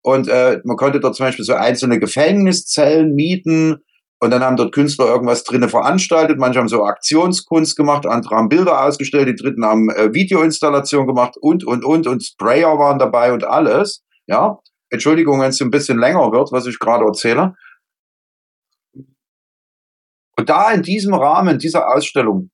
[0.02, 3.79] Und äh, man konnte dort zum Beispiel so einzelne Gefängniszellen mieten
[4.18, 6.38] und dann haben dort Künstler irgendwas drinnen veranstaltet.
[6.38, 11.37] Manche haben so Aktionskunst gemacht, andere haben Bilder ausgestellt, die Dritten haben äh, Videoinstallation gemacht
[11.38, 12.07] und, und, und.
[12.07, 14.02] Und Sprayer waren dabei und alles.
[14.26, 14.59] Ja,
[14.90, 17.55] Entschuldigung, wenn es ein bisschen länger wird, was ich gerade erzähle.
[20.38, 22.50] Und da in diesem Rahmen dieser Ausstellung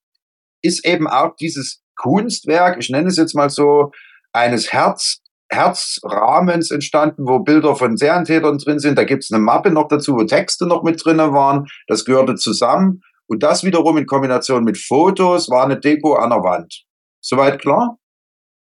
[0.61, 3.91] ist eben auch dieses Kunstwerk, ich nenne es jetzt mal so,
[4.33, 5.21] eines Herz,
[5.53, 8.97] Herzrahmens entstanden, wo Bilder von Serientätern drin sind.
[8.97, 11.67] Da gibt es eine Mappe noch dazu, wo Texte noch mit drin waren.
[11.87, 13.01] Das gehörte zusammen.
[13.27, 16.83] Und das wiederum in Kombination mit Fotos war eine Deko an der Wand.
[17.21, 17.97] Soweit klar?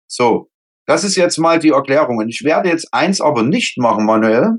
[0.08, 0.50] So.
[0.88, 2.18] Das ist jetzt mal die Erklärung.
[2.18, 4.58] Und ich werde jetzt eins aber nicht machen, Manuel.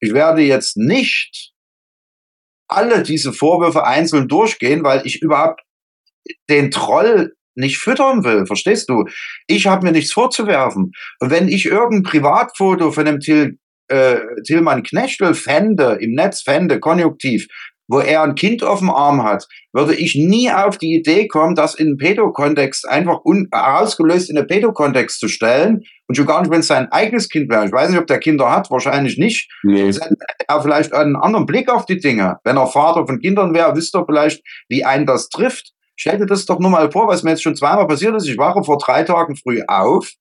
[0.00, 1.52] Ich werde jetzt nicht
[2.68, 5.62] alle diese Vorwürfe einzeln durchgehen, weil ich überhaupt
[6.48, 9.04] den Troll nicht füttern will, verstehst du?
[9.46, 10.92] Ich habe mir nichts vorzuwerfen.
[11.20, 16.80] Und wenn ich irgendein Privatfoto von dem Till, äh, Tillmann Knechtel fände, im Netz fände,
[16.80, 17.46] konjunktiv,
[17.88, 21.54] wo er ein Kind auf dem Arm hat, würde ich nie auf die Idee kommen,
[21.54, 26.40] das in einen Pädokontext einfach un ausgelöst in einen Pädokontext zu stellen und schon gar
[26.40, 27.66] nicht, wenn es sein eigenes Kind wäre.
[27.66, 29.50] Ich weiß nicht, ob der Kinder hat, wahrscheinlich nicht.
[29.62, 29.92] Nee.
[30.48, 32.38] Er vielleicht einen anderen Blick auf die Dinge.
[32.44, 35.72] Wenn er Vater von Kindern wäre, wüsste er vielleicht, wie einen das trifft.
[35.96, 38.28] Stell dir das doch nur mal vor, was mir jetzt schon zweimal passiert ist.
[38.28, 40.12] Ich wache vor drei Tagen früh auf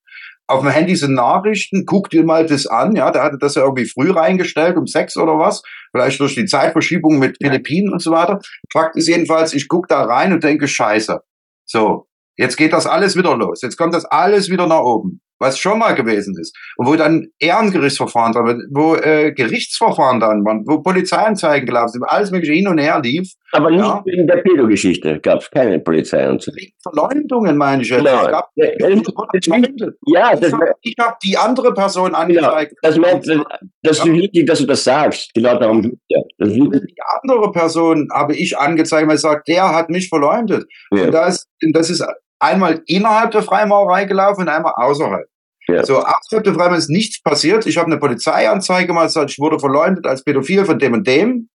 [0.52, 3.64] auf dem Handy sind Nachrichten, guck dir mal das an, ja, der hatte das ja
[3.64, 8.12] irgendwie früh reingestellt, um sechs oder was, vielleicht durch die Zeitverschiebung mit Philippinen und so
[8.12, 8.40] weiter.
[8.72, 11.22] Fakt ist jedenfalls, ich guck da rein und denke, scheiße.
[11.66, 12.08] So,
[12.38, 13.62] jetzt geht das alles wieder los.
[13.62, 16.56] Jetzt kommt das alles wieder nach oben was schon mal gewesen ist.
[16.78, 22.32] Und wo dann Ehrengerichtsverfahren dran wo äh, Gerichtsverfahren dann waren, wo Polizeianzeigen gelaufen sind, alles
[22.32, 23.34] mögliche hin und her lief.
[23.52, 24.02] Aber nicht ja.
[24.06, 26.58] wegen der Pedo-Geschichte gab es keine Polizeianzeigen.
[26.58, 27.90] Wegen Verleumdungen, meine ich.
[27.90, 28.22] Genau.
[28.22, 32.74] Es gab, ja, das, ich habe die andere Person angezeigt.
[32.84, 33.28] Ja, das, meint,
[33.82, 34.14] das ist ja.
[34.14, 35.34] wichtig, dass du das sagst.
[35.34, 36.20] Genau darum geht ja.
[36.40, 40.66] Die andere Person habe ich angezeigt, weil ich sage, der hat mich verleumdet.
[40.92, 41.06] Ja.
[41.06, 42.06] Und das, das ist
[42.40, 45.26] einmal innerhalb der Freimaurerei gelaufen und einmal außerhalb.
[45.76, 45.86] Ja.
[45.86, 47.66] So, der Freimaurerei ist nichts passiert.
[47.66, 51.50] Ich habe eine Polizeianzeige gemacht, ich wurde verleumdet als Pädophil von dem und dem.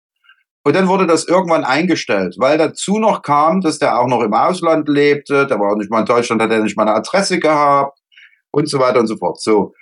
[0.63, 4.33] Und dann wurde das irgendwann eingestellt, weil dazu noch kam, dass der auch noch im
[4.33, 7.39] Ausland lebte, der war auch nicht mal in Deutschland, hat er nicht mal eine Adresse
[7.39, 7.99] gehabt
[8.51, 9.39] und so weiter und so fort.
[9.39, 9.73] So.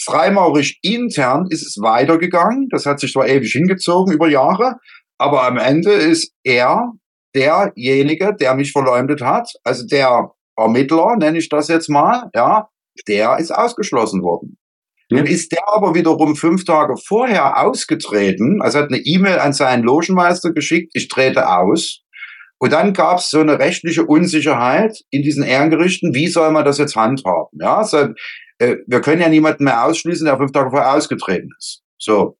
[0.00, 2.68] Freimaurisch intern ist es weitergegangen.
[2.70, 4.76] Das hat sich zwar ewig hingezogen über Jahre,
[5.18, 6.92] aber am Ende ist er
[7.34, 12.68] derjenige, der mich verleumdet hat, also der Ermittler, nenne ich das jetzt mal, ja,
[13.08, 14.56] der ist ausgeschlossen worden.
[15.10, 19.82] Dann ist der aber wiederum fünf Tage vorher ausgetreten, also hat eine E-Mail an seinen
[19.82, 22.02] Logenmeister geschickt, ich trete aus.
[22.58, 26.78] Und dann gab es so eine rechtliche Unsicherheit in diesen Ehrengerichten, wie soll man das
[26.78, 27.58] jetzt handhaben?
[27.60, 28.10] Ja, so,
[28.58, 31.82] äh, wir können ja niemanden mehr ausschließen, der fünf Tage vorher ausgetreten ist.
[31.98, 32.36] So.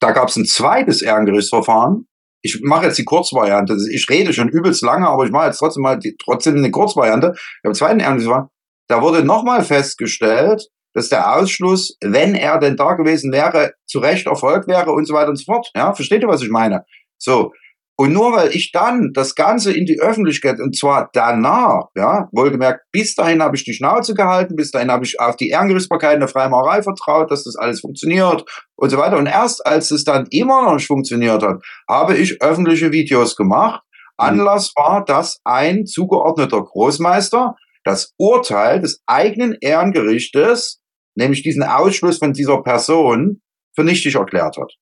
[0.00, 2.06] Da gab es ein zweites Ehrengerichtsverfahren.
[2.42, 3.76] Ich mache jetzt die Kurzvariante.
[3.92, 7.34] Ich rede schon übelst lange, aber ich mache jetzt trotzdem mal die, trotzdem eine Kurzvariante.
[7.62, 8.48] Beim zweiten Ehrengerichtsverfahren,
[8.90, 14.26] da wurde nochmal festgestellt, dass der Ausschluss, wenn er denn da gewesen wäre, zu Recht
[14.26, 15.70] erfolgt wäre und so weiter und so fort.
[15.76, 16.84] Ja, versteht ihr, was ich meine?
[17.16, 17.52] So.
[17.96, 22.80] Und nur weil ich dann das Ganze in die Öffentlichkeit, und zwar danach, ja, wohlgemerkt,
[22.90, 26.20] bis dahin habe ich die Schnauze gehalten, bis dahin habe ich auf die Ehrengerichtsbarkeit in
[26.20, 29.18] der Freimaurerei vertraut, dass das alles funktioniert und so weiter.
[29.18, 33.82] Und erst als es dann immer noch nicht funktioniert hat, habe ich öffentliche Videos gemacht.
[34.16, 40.80] Anlass war, dass ein zugeordneter Großmeister das Urteil des eigenen Ehrengerichtes,
[41.16, 43.40] nämlich diesen Ausschluss von dieser Person,
[43.74, 44.72] für nichtig erklärt hat.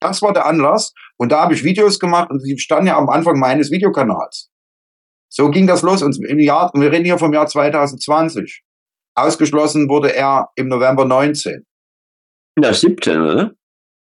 [0.00, 0.92] Das war der Anlass.
[1.16, 4.50] Und da habe ich Videos gemacht und die standen ja am Anfang meines Videokanals.
[5.32, 6.02] So ging das los.
[6.02, 8.62] Und im Jahr, wir reden hier vom Jahr 2020.
[9.14, 11.64] Ausgeschlossen wurde er im November 19.
[12.62, 13.52] Ja, 17, oder?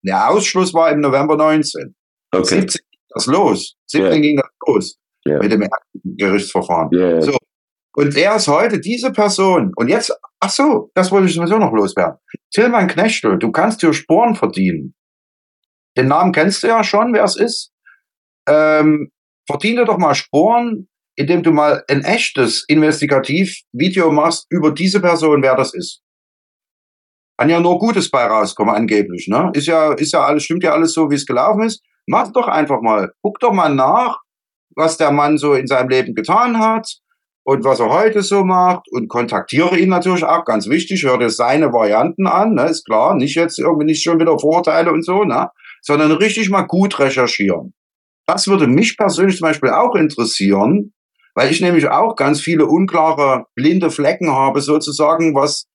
[0.04, 1.96] Der Ausschluss war im November 19.
[2.34, 2.44] Okay.
[2.62, 3.76] 17 ging das los.
[3.88, 4.20] 17 Ja.
[4.20, 5.40] ging das los Ja.
[5.40, 5.68] mit dem
[6.04, 6.90] Gerichtsverfahren.
[6.92, 7.22] Ja.
[7.22, 7.38] So.
[7.96, 9.72] Und wer ist heute diese Person?
[9.76, 12.18] Und jetzt, ach so, das wollte ich sowieso noch loswerden.
[12.52, 14.96] Tilman Knechtel, du kannst dir Sporen verdienen.
[15.98, 17.72] Den Namen kennst du ja schon, wer es ist.
[18.50, 19.12] Ähm,
[19.48, 25.56] verdiene doch mal Sporen, indem du mal ein echtes Investigativ-Video machst über diese Person, wer
[25.56, 26.02] das ist.
[27.38, 29.52] Kann ja nur Gutes bei rauskommen, angeblich, ne?
[29.54, 31.82] Ist ja, ist ja alles, stimmt ja alles so, wie es gelaufen ist.
[32.08, 33.14] Mach doch einfach mal.
[33.22, 34.20] Guck doch mal nach,
[34.76, 37.00] was der Mann so in seinem Leben getan hat
[37.46, 41.30] und was er heute so macht und kontaktiere ihn natürlich auch, ganz wichtig, hör dir
[41.30, 45.24] seine Varianten an, ne, ist klar, nicht jetzt irgendwie nicht schon wieder Vorurteile und so,
[45.24, 45.50] ne,
[45.82, 47.76] sondern richtig mal gut recherchieren.
[48.26, 50.94] Das würde mich persönlich zum Beispiel auch interessieren,
[51.36, 55.68] weil ich nämlich auch ganz viele unklare, blinde Flecken habe, sozusagen, was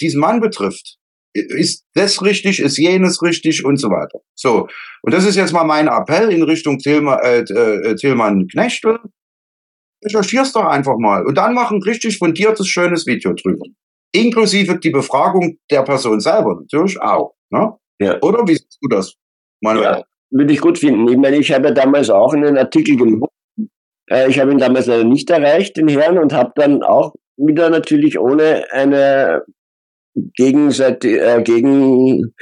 [0.00, 0.96] diesen Mann betrifft.
[1.34, 4.20] Ist das richtig, ist jenes richtig und so weiter.
[4.34, 4.68] So,
[5.02, 9.00] und das ist jetzt mal mein Appell in Richtung Tilma, äh, äh, Tilman Knechtel.
[10.04, 13.66] Recherchier's doch einfach mal und dann mach ein richtig fundiertes, schönes Video drüber.
[14.12, 17.34] Inklusive die Befragung der Person selber natürlich auch.
[17.50, 17.72] Ne?
[18.00, 18.18] Ja.
[18.22, 19.14] Oder wie siehst du das,
[19.60, 19.84] Manuel?
[19.84, 21.08] Ja, würde ich gut finden.
[21.08, 23.30] Ich meine, ich habe ja damals auch einen Artikel gemacht.
[24.10, 27.70] Äh, ich habe ihn damals leider nicht erreicht, den Herrn, und habe dann auch wieder
[27.70, 29.44] natürlich ohne eine
[30.14, 32.34] Gegenseite, äh, gegen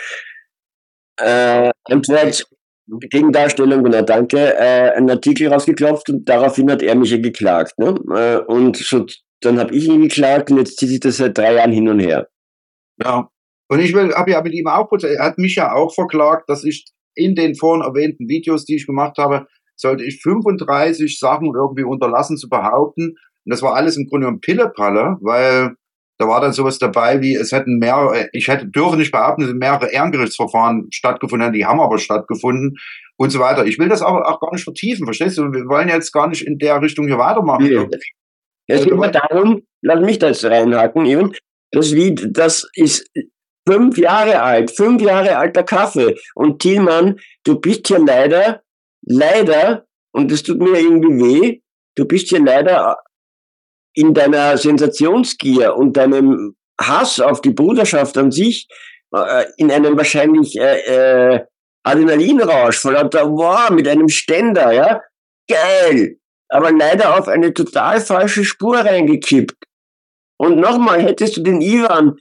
[1.18, 2.46] äh, Antwort,
[3.11, 7.79] Gegendarstellung, genau, danke, äh, einen Artikel rausgeklopft und daraufhin hat er mich ja geklagt.
[7.79, 7.94] Ne?
[8.14, 9.05] Äh, und so,
[9.40, 12.01] dann habe ich ihn geklagt und jetzt zieht sich das seit drei Jahren hin und
[12.01, 12.29] her.
[13.03, 13.29] Ja.
[13.70, 16.87] Und ich habe ja mit ihm auch, er hat mich ja auch verklagt, dass ich
[17.14, 19.46] in den vorhin erwähnten Videos, die ich gemacht habe,
[19.77, 23.11] sollte ich 35 Sachen irgendwie unterlassen zu behaupten.
[23.11, 25.74] Und das war alles im Grunde genommen Pillepalle, weil
[26.18, 29.54] da war dann sowas dabei, wie es hätten mehrere, ich hätte dürfen nicht behaupten, es
[29.54, 32.76] mehrere Ehrengerichtsverfahren stattgefunden, die haben aber stattgefunden
[33.16, 33.64] und so weiter.
[33.66, 35.52] Ich will das auch, auch gar nicht vertiefen, verstehst du?
[35.52, 37.64] Wir wollen jetzt gar nicht in der Richtung hier weitermachen.
[37.64, 37.87] Nee.
[38.66, 41.33] Es geht mal darum, lass mich da jetzt reinhaken, eben.
[41.70, 43.09] Das Lied, das ist
[43.68, 46.16] fünf Jahre alt, fünf Jahre alter Kaffee.
[46.35, 48.62] Und Thielmann, du bist hier leider,
[49.02, 51.61] leider, und das tut mir irgendwie weh,
[51.94, 52.96] du bist hier leider
[53.98, 58.68] in deiner Sensationsgier und deinem Hass auf die Bruderschaft an sich,
[59.12, 61.40] äh, in einem wahrscheinlich äh, äh,
[61.82, 65.00] Adrenalinrausch, vor lauter wow, mit einem Ständer, ja,
[65.50, 66.16] geil,
[66.48, 69.56] aber leider auf eine total falsche Spur reingekippt.
[70.38, 72.14] Und nochmal, hättest du den Ivan,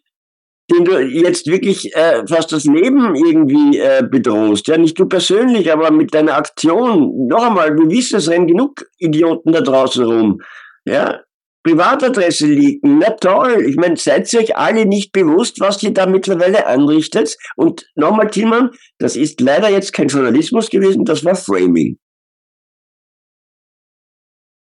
[0.71, 5.71] den du jetzt wirklich äh, fast das Leben irgendwie äh, bedrohst, ja, nicht du persönlich,
[5.71, 10.41] aber mit deiner Aktion, noch einmal, du wissen, es rennen genug Idioten da draußen rum,
[10.85, 11.21] ja,
[11.67, 16.05] Privatadresse liegen, na toll, ich meine, seid ihr euch alle nicht bewusst, was ihr da
[16.05, 17.35] mittlerweile anrichtet?
[17.57, 21.97] Und nochmal, Tillmann, das ist leider jetzt kein Journalismus gewesen, das war Framing.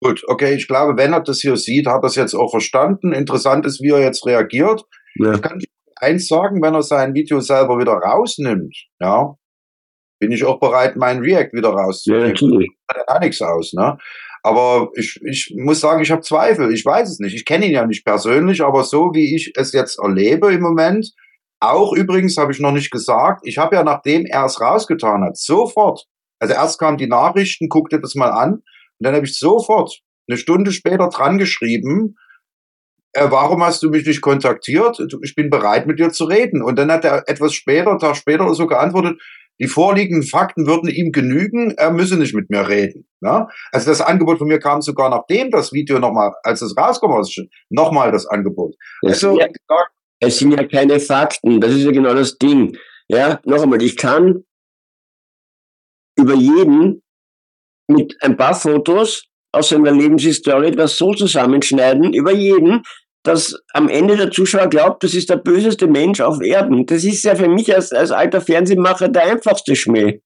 [0.02, 3.12] Gut, okay, ich glaube, wenn er das hier sieht, hat er es jetzt auch verstanden.
[3.12, 4.82] Interessant ist, wie er jetzt reagiert.
[5.16, 5.34] Ja.
[5.34, 5.60] Ich kann
[5.96, 9.34] eins sagen, wenn er sein Video selber wieder rausnimmt, ja,
[10.20, 12.28] bin ich auch bereit, meinen React wieder Ja, rauszunehmen.
[12.28, 12.70] natürlich.
[12.88, 13.96] Macht ja nichts aus, ne?
[14.46, 16.72] Aber ich, ich muss sagen, ich habe Zweifel.
[16.72, 17.34] Ich weiß es nicht.
[17.34, 21.10] Ich kenne ihn ja nicht persönlich, aber so wie ich es jetzt erlebe im Moment,
[21.58, 25.36] auch übrigens habe ich noch nicht gesagt, ich habe ja, nachdem er es rausgetan hat,
[25.36, 26.04] sofort,
[26.38, 28.62] also erst kamen die Nachrichten, guckte das mal an, und
[29.00, 32.14] dann habe ich sofort eine Stunde später dran geschrieben,
[33.16, 34.98] äh, warum hast du mich nicht kontaktiert?
[35.22, 36.62] Ich bin bereit, mit dir zu reden.
[36.62, 39.18] Und dann hat er etwas später, Tag später so geantwortet,
[39.58, 43.08] die vorliegenden Fakten würden ihm genügen, er müsse nicht mit mir reden.
[43.20, 43.48] Ne?
[43.72, 47.26] Also das Angebot von mir kam sogar nachdem das Video nochmal, als es rauskommt,
[47.70, 48.74] nochmal das Angebot.
[49.02, 49.46] Es sind, ja,
[50.20, 52.76] es sind ja keine Fakten, das ist ja genau das Ding.
[53.08, 54.44] Ja, noch einmal, ich kann
[56.18, 57.02] über jeden
[57.88, 62.82] mit ein paar Fotos aus seiner Lebenshistorie etwas so zusammenschneiden, über jeden,
[63.26, 66.86] dass am Ende der Zuschauer glaubt, das ist der böseste Mensch auf Erden.
[66.86, 70.20] Das ist ja für mich als, als alter Fernsehmacher der einfachste Schmäh.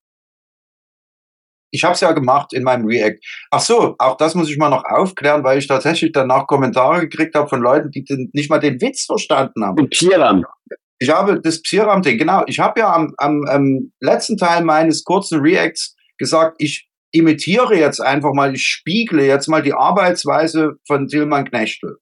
[1.72, 3.20] Ich habe es ja gemacht in meinem React.
[3.50, 7.34] Ach so, auch das muss ich mal noch aufklären, weil ich tatsächlich danach Kommentare gekriegt
[7.34, 9.78] habe von Leuten, die den, nicht mal den Witz verstanden haben.
[9.78, 10.44] Und Psiram.
[10.98, 12.42] Ich habe das Psiram-Ding, genau.
[12.46, 18.00] Ich habe ja am, am, am letzten Teil meines kurzen Reacts gesagt, ich imitiere jetzt
[18.00, 21.98] einfach mal, ich spiegle jetzt mal die Arbeitsweise von Tilman Knechtel.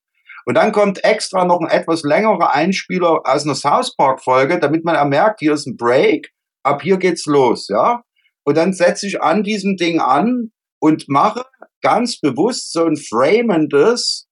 [0.49, 4.83] Und dann kommt extra noch ein etwas längerer Einspieler aus einer South Park Folge, damit
[4.83, 6.31] man merkt, hier ist ein Break,
[6.63, 8.03] ab hier geht's los, ja.
[8.45, 11.45] Und dann setze ich an diesem Ding an und mache
[11.83, 14.27] ganz bewusst so ein framendes,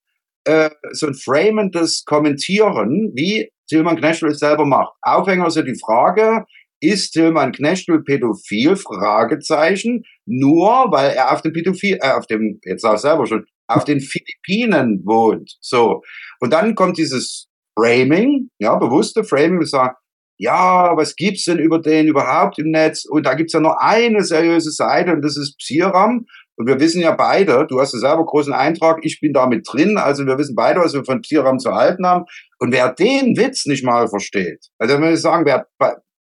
[0.45, 4.95] äh, so ein framendes Kommentieren, wie Tilman Knechtel es selber macht.
[5.03, 6.47] Aufhänger ist ja die Frage,
[6.81, 8.77] ist Tilman Knechtel pädophil?
[8.77, 10.05] Fragezeichen.
[10.25, 14.01] Nur weil er auf dem Pädophil, äh, auf dem, jetzt sag selber schon, auf den
[14.01, 15.57] Philippinen wohnt.
[15.61, 16.03] So.
[16.41, 17.49] Und dann kommt dieses
[17.79, 19.95] Framing, ja, bewusste Framing, wir sagen,
[20.39, 23.05] ja, was gibt's denn über den überhaupt im Netz?
[23.05, 26.27] Und da gibt's ja nur eine seriöse Seite und das ist Psiram.
[26.59, 29.67] Und wir wissen ja beide, du hast ja selber großen Eintrag, ich bin da mit
[29.71, 32.25] drin, also wir wissen beide, was wir von Psiram zu halten haben.
[32.59, 35.67] Und wer den Witz nicht mal versteht, also wenn wir sagen, wer,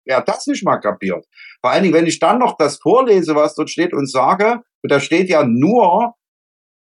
[0.06, 1.26] wer das nicht mal kapiert,
[1.62, 4.92] vor allen Dingen, wenn ich dann noch das vorlese, was dort steht und sage, und
[4.92, 6.14] da steht ja nur,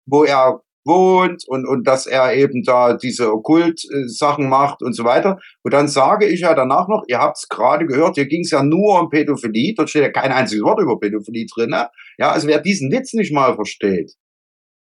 [0.07, 5.37] wo er wohnt und, und dass er eben da diese Okkult-Sachen macht und so weiter.
[5.63, 8.51] Und dann sage ich ja danach noch, ihr habt es gerade gehört, hier ging es
[8.51, 11.69] ja nur um Pädophilie, dort steht ja kein einziges Wort über Pädophilie drin.
[11.71, 11.89] Ne?
[12.17, 14.13] Ja, also wer diesen Witz nicht mal versteht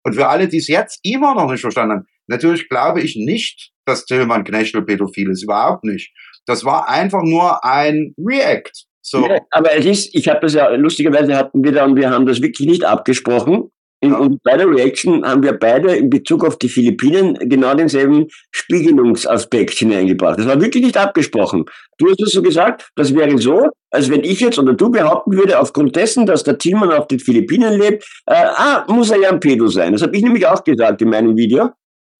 [0.04, 3.72] und für alle, die es jetzt immer noch nicht verstanden haben, natürlich glaube ich nicht,
[3.84, 6.12] dass Tillmann Knechtel pädophil ist, überhaupt nicht.
[6.46, 8.86] Das war einfach nur ein React.
[9.02, 9.26] So.
[9.26, 12.26] Ja, aber es ist, ich habe das ja, lustigerweise hatten wir da und wir haben
[12.26, 13.70] das wirklich nicht abgesprochen.
[14.00, 18.26] In, und bei der Reaction haben wir beide in Bezug auf die Philippinen genau denselben
[18.50, 20.38] Spiegelungsaspekt hineingebracht.
[20.38, 21.64] Das war wirklich nicht abgesprochen.
[21.96, 25.32] Du hast es so gesagt, das wäre so, als wenn ich jetzt oder du behaupten
[25.32, 29.30] würde, aufgrund dessen, dass der Tillmann auf den Philippinen lebt, äh, ah, muss er ja
[29.30, 29.92] ein Pedo sein.
[29.92, 31.70] Das habe ich nämlich auch gesagt in meinem Video.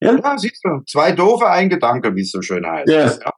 [0.01, 0.81] Ja, ja siehst du.
[0.89, 2.89] Zwei doofe, ein Gedanke, wie es so schön heißt.
[2.89, 3.05] Ja.
[3.07, 3.33] ja.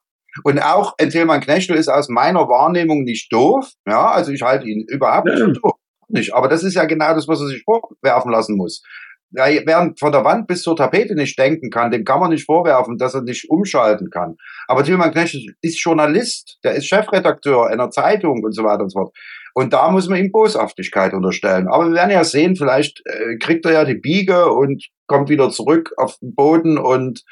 [0.44, 3.68] Und auch ein Tillmann Knechtel ist aus meiner Wahrnehmung nicht doof.
[3.84, 5.72] Ja, also ich halte ihn überhaupt nicht für doof
[6.08, 6.34] nicht.
[6.34, 8.82] Aber das ist ja genau das, was er sich vorwerfen lassen muss.
[9.30, 12.96] Wer von der Wand bis zur Tapete nicht denken kann, dem kann man nicht vorwerfen,
[12.96, 14.36] dass er nicht umschalten kann.
[14.68, 19.00] Aber Tilman Knecht ist Journalist, der ist Chefredakteur einer Zeitung und so weiter und so
[19.00, 19.16] fort.
[19.52, 21.68] Und da muss man ihm Boshaftigkeit unterstellen.
[21.68, 25.50] Aber wir werden ja sehen, vielleicht äh, kriegt er ja die Biege und kommt wieder
[25.50, 27.22] zurück auf den Boden und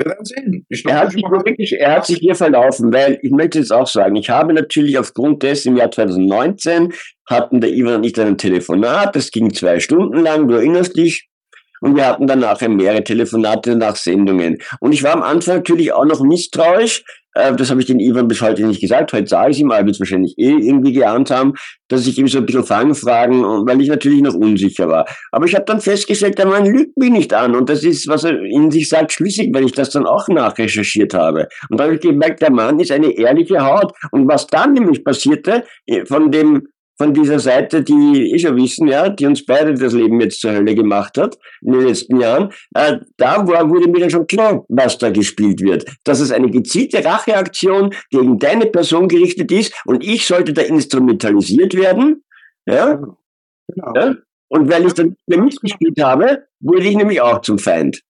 [0.00, 0.66] wir werden sehen.
[0.86, 4.16] er, hat sich wirklich, er hat sich hier verlaufen, weil ich möchte jetzt auch sagen,
[4.16, 6.92] ich habe natürlich aufgrund dessen im Jahr 2019
[7.26, 10.96] hatten der Ivan und ich dann ein Telefonat, das ging zwei Stunden lang, du erinnerst
[10.96, 11.28] dich,
[11.80, 14.58] und wir hatten dann nachher mehrere Telefonate nach Sendungen.
[14.80, 18.28] Und ich war am Anfang natürlich auch noch misstrauisch, äh, das habe ich den Ivan
[18.28, 19.12] bis heute nicht gesagt.
[19.12, 21.54] Heute sage ich ihm, aber wird es wahrscheinlich eh irgendwie geahnt haben,
[21.88, 25.06] dass ich ihm so ein bisschen Fangfragen, weil ich natürlich noch unsicher war.
[25.32, 27.54] Aber ich habe dann festgestellt, der Mann lügt mich nicht an.
[27.54, 31.14] Und das ist, was er in sich sagt, schlüssig, weil ich das dann auch nachrecherchiert
[31.14, 31.48] habe.
[31.68, 33.92] Und da habe ich gemerkt, der Mann ist eine ehrliche Haut.
[34.10, 36.66] Und was dann nämlich passierte, äh, von dem
[37.00, 40.52] von dieser Seite, die eh schon wissen, ja, die uns beide das Leben jetzt zur
[40.52, 44.66] Hölle gemacht hat in den letzten Jahren, äh, da war, wurde mir dann schon klar,
[44.68, 45.86] was da gespielt wird.
[46.04, 51.72] Dass es eine gezielte Racheaktion gegen deine Person gerichtet ist und ich sollte da instrumentalisiert
[51.72, 52.22] werden.
[52.66, 53.00] Ja?
[53.68, 53.92] Genau.
[53.94, 54.16] ja?
[54.48, 58.02] Und weil ich dann mitgespielt habe, wurde ich nämlich auch zum Feind.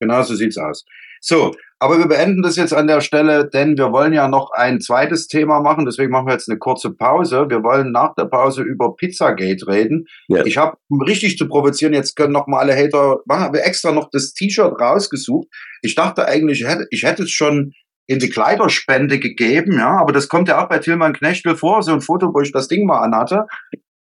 [0.00, 0.84] Genau so sieht's aus.
[1.26, 4.82] So, aber wir beenden das jetzt an der Stelle, denn wir wollen ja noch ein
[4.82, 5.86] zweites Thema machen.
[5.86, 7.46] Deswegen machen wir jetzt eine kurze Pause.
[7.48, 10.04] Wir wollen nach der Pause über Pizzagate reden.
[10.28, 10.44] Ja.
[10.44, 13.90] Ich habe, um richtig zu provozieren, jetzt können noch mal alle Hater machen, habe extra
[13.90, 15.48] noch das T-Shirt rausgesucht.
[15.80, 17.72] Ich dachte eigentlich, ich hätte, ich hätte es schon
[18.06, 21.92] in die Kleiderspende gegeben, ja, aber das kommt ja auch bei Tilman Knechtel vor, so
[21.92, 23.46] ein Foto, wo ich das Ding mal anhatte.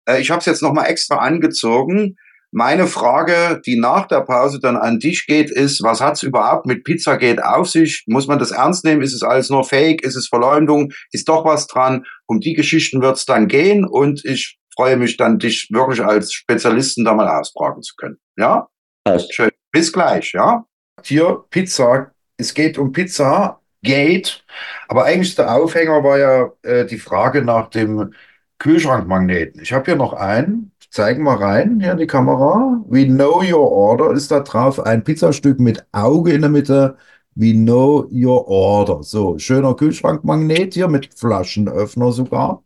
[0.08, 2.16] Äh, ich habe es jetzt noch mal extra angezogen.
[2.55, 6.84] Meine Frage, die nach der Pause dann an dich geht, ist, was hat's überhaupt mit
[6.84, 8.05] Pizzagate auf sich?
[8.07, 9.03] Muss man das ernst nehmen?
[9.03, 10.03] Ist es alles nur Fake?
[10.03, 10.92] Ist es Verleumdung?
[11.11, 12.05] Ist doch was dran?
[12.26, 17.05] Um die Geschichten wird's dann gehen und ich freue mich dann, dich wirklich als Spezialisten
[17.05, 18.18] da mal ausfragen zu können.
[18.36, 18.68] Ja?
[19.05, 19.34] Passt.
[19.34, 19.50] Schön.
[19.72, 20.66] Bis gleich, ja?
[21.07, 24.44] hier Pizza, es geht um Pizza Gate,
[24.88, 28.14] aber eigentlich der Aufhänger war ja äh, die Frage nach dem
[28.59, 29.61] Kühlschrankmagneten.
[29.61, 32.84] Ich habe hier noch einen, zeigen wir rein, hier in die Kamera.
[32.86, 36.97] We know your order ist da drauf, ein Pizzastück mit Auge in der Mitte.
[37.34, 39.03] We know your order.
[39.03, 42.62] So, schöner Kühlschrankmagnet hier mit Flaschenöffner sogar.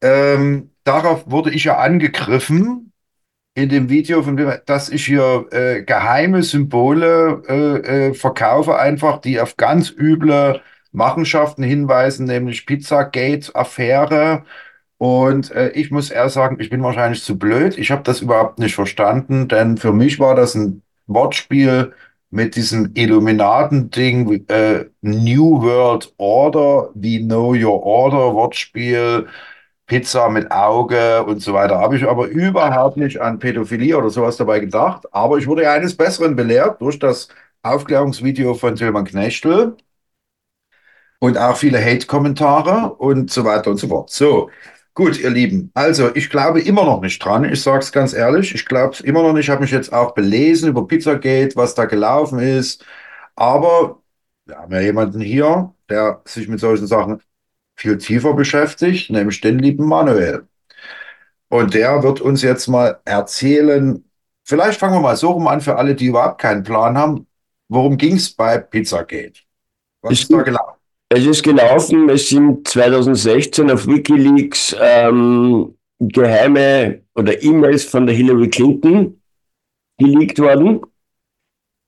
[0.00, 2.92] Ähm, darauf wurde ich ja angegriffen
[3.54, 9.20] in dem Video, von dem, dass ich hier äh, geheime Symbole äh, äh, verkaufe, einfach,
[9.20, 10.60] die auf ganz üble
[10.92, 14.44] Machenschaften hinweisen, nämlich Pizzagate-Affäre.
[15.04, 17.76] Und äh, ich muss eher sagen, ich bin wahrscheinlich zu blöd.
[17.76, 21.92] Ich habe das überhaupt nicht verstanden, denn für mich war das ein Wortspiel
[22.30, 29.28] mit diesem Illuminaten-Ding, äh, New World Order, We Know Your Order, Wortspiel.
[29.86, 31.78] Pizza mit Auge und so weiter.
[31.78, 35.04] Habe ich aber überhaupt nicht an Pädophilie oder sowas dabei gedacht.
[35.12, 37.28] Aber ich wurde ja eines Besseren belehrt durch das
[37.62, 39.76] Aufklärungsvideo von Tilman Knechtel
[41.18, 44.10] und auch viele Hate-Kommentare und so weiter und so fort.
[44.10, 44.50] So,
[44.94, 45.70] gut, ihr Lieben.
[45.74, 47.44] Also, ich glaube immer noch nicht dran.
[47.44, 48.54] Ich sage es ganz ehrlich.
[48.54, 49.44] Ich glaube es immer noch nicht.
[49.44, 52.84] Ich habe mich jetzt auch belesen über Pizzagate, was da gelaufen ist.
[53.36, 54.02] Aber
[54.46, 57.20] wir haben ja jemanden hier, der sich mit solchen Sachen
[57.76, 60.46] viel tiefer beschäftigt, nämlich den lieben Manuel.
[61.48, 64.04] Und der wird uns jetzt mal erzählen,
[64.44, 67.26] vielleicht fangen wir mal so rum an, für alle, die überhaupt keinen Plan haben,
[67.68, 69.40] worum ging es bei Pizzagate?
[70.02, 70.83] Was ist, ist da gelaufen?
[71.16, 78.48] Es ist gelaufen, es sind 2016 auf Wikileaks ähm, geheime oder E-Mails von der Hillary
[78.48, 79.20] Clinton
[79.96, 80.80] geleakt worden.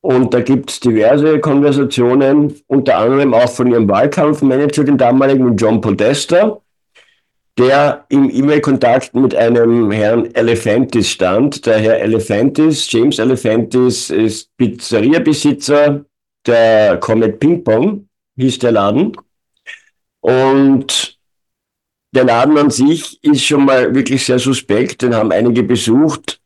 [0.01, 5.81] Und da gibt es diverse Konversationen, unter anderem auch von ihrem Wahlkampfmanager, den damaligen John
[5.81, 6.61] Podesta,
[7.59, 11.67] der im E-Mail-Kontakt mit einem Herrn Elephantis stand.
[11.67, 16.05] Der Herr Elephantis, James Elephantis, ist Pizzeria-Besitzer
[16.47, 18.07] der Comet Ping Pong,
[18.37, 19.17] hieß der Laden.
[20.21, 21.19] Und
[22.15, 26.41] der Laden an sich ist schon mal wirklich sehr suspekt, den haben einige besucht.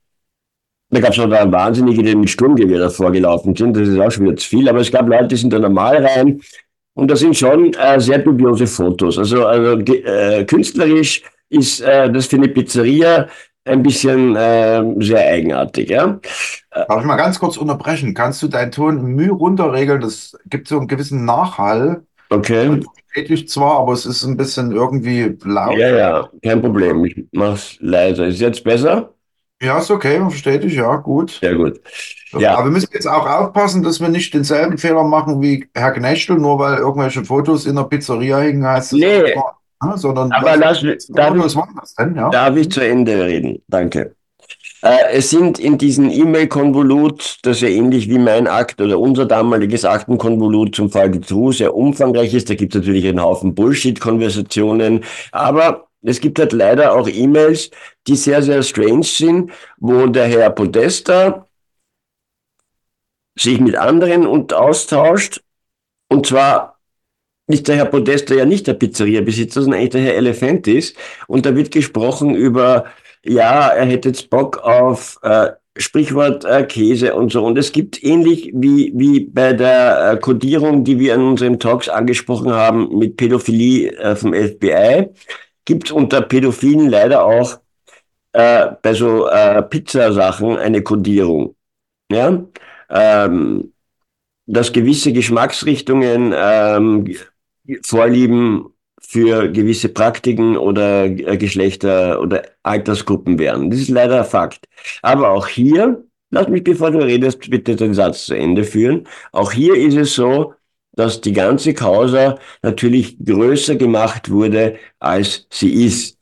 [0.91, 3.77] Da gab es auch da Wahnsinnige, die mit Sturmgewehr davor gelaufen sind.
[3.77, 4.69] Das ist auch schon wieder zu viel.
[4.69, 6.41] Aber es gab Leute, die sind da normal rein.
[6.95, 9.17] Und das sind schon äh, sehr dubiose Fotos.
[9.17, 13.29] Also, also äh, künstlerisch ist äh, das für eine Pizzeria
[13.65, 15.91] ein bisschen äh, sehr eigenartig.
[15.91, 16.19] Ja?
[16.71, 18.15] Darf ich mal ganz kurz unterbrechen?
[18.15, 20.01] Kannst du deinen Ton Mühe runterregeln?
[20.01, 22.03] Das gibt so einen gewissen Nachhall.
[22.31, 22.81] Okay.
[23.13, 25.77] Tätig zwar, aber es ist ein bisschen irgendwie laut.
[25.77, 27.05] Ja, ja, kein Problem.
[27.05, 28.27] Ich mach's leiser.
[28.27, 29.13] Ist jetzt besser?
[29.61, 31.39] Ja, ist okay, man versteht dich, ja, gut.
[31.41, 31.81] Sehr gut.
[32.39, 32.55] Ja.
[32.55, 36.39] Aber wir müssen jetzt auch aufpassen, dass wir nicht denselben Fehler machen wie Herr Knechtel,
[36.39, 39.35] nur weil irgendwelche Fotos in der Pizzeria hängen, heißt das nee.
[39.83, 42.29] Ja, sondern aber lass, darf, ich, denn, ja?
[42.29, 43.63] darf ich zu Ende reden?
[43.67, 44.15] Danke.
[44.83, 49.85] Äh, es sind in diesem E-Mail-Konvolut, das ja ähnlich wie mein Akt oder unser damaliges
[49.85, 55.87] Aktenkonvolut zum Fall True sehr umfangreich ist, da gibt es natürlich einen Haufen Bullshit-Konversationen, aber
[56.03, 57.71] es gibt halt leider auch E-Mails,
[58.07, 61.47] die sehr, sehr strange sind, wo der Herr Podesta
[63.39, 65.43] sich mit anderen und austauscht.
[66.09, 66.80] Und zwar
[67.53, 70.95] ist der Herr Podesta ja nicht der Pizzeria-Besitzer, sondern eigentlich der Herr Elephantis.
[71.27, 72.87] Und da wird gesprochen über,
[73.25, 77.45] ja, er hätte jetzt Bock auf äh, Sprichwort äh, Käse und so.
[77.45, 82.53] Und es gibt ähnlich wie, wie bei der äh, die wir in unseren Talks angesprochen
[82.53, 85.09] haben mit Pädophilie äh, vom FBI,
[85.65, 87.61] gibt es unter Pädophilen leider auch
[88.33, 91.55] äh, bei so äh, Pizzasachen eine Kodierung.
[92.11, 92.45] Ja?
[92.91, 93.73] Ähm,
[94.47, 97.17] dass gewisse Geschmacksrichtungen ähm,
[97.85, 98.67] Vorlieben
[99.01, 103.71] für gewisse Praktiken oder äh, Geschlechter oder Altersgruppen wären.
[103.71, 104.67] Das ist leider Fakt.
[105.03, 109.07] Aber auch hier, lass mich, bevor du redest, bitte den Satz zu Ende führen.
[109.33, 110.55] Auch hier ist es so,
[110.93, 116.19] dass die ganze Causa natürlich größer gemacht wurde, als sie ist.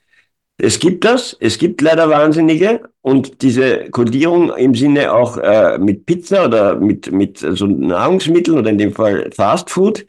[0.61, 6.05] Es gibt das, es gibt leider Wahnsinnige und diese Kodierung im Sinne auch äh, mit
[6.05, 10.05] Pizza oder mit, mit so Nahrungsmitteln oder in dem Fall Fast Food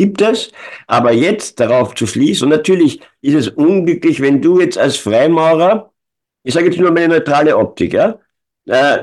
[0.00, 0.50] gibt es.
[0.86, 5.92] Aber jetzt darauf zu schließen, und natürlich ist es unglücklich, wenn du jetzt als Freimaurer,
[6.42, 8.18] ich sage jetzt nur meine neutrale Optik, ja,
[8.64, 9.02] äh,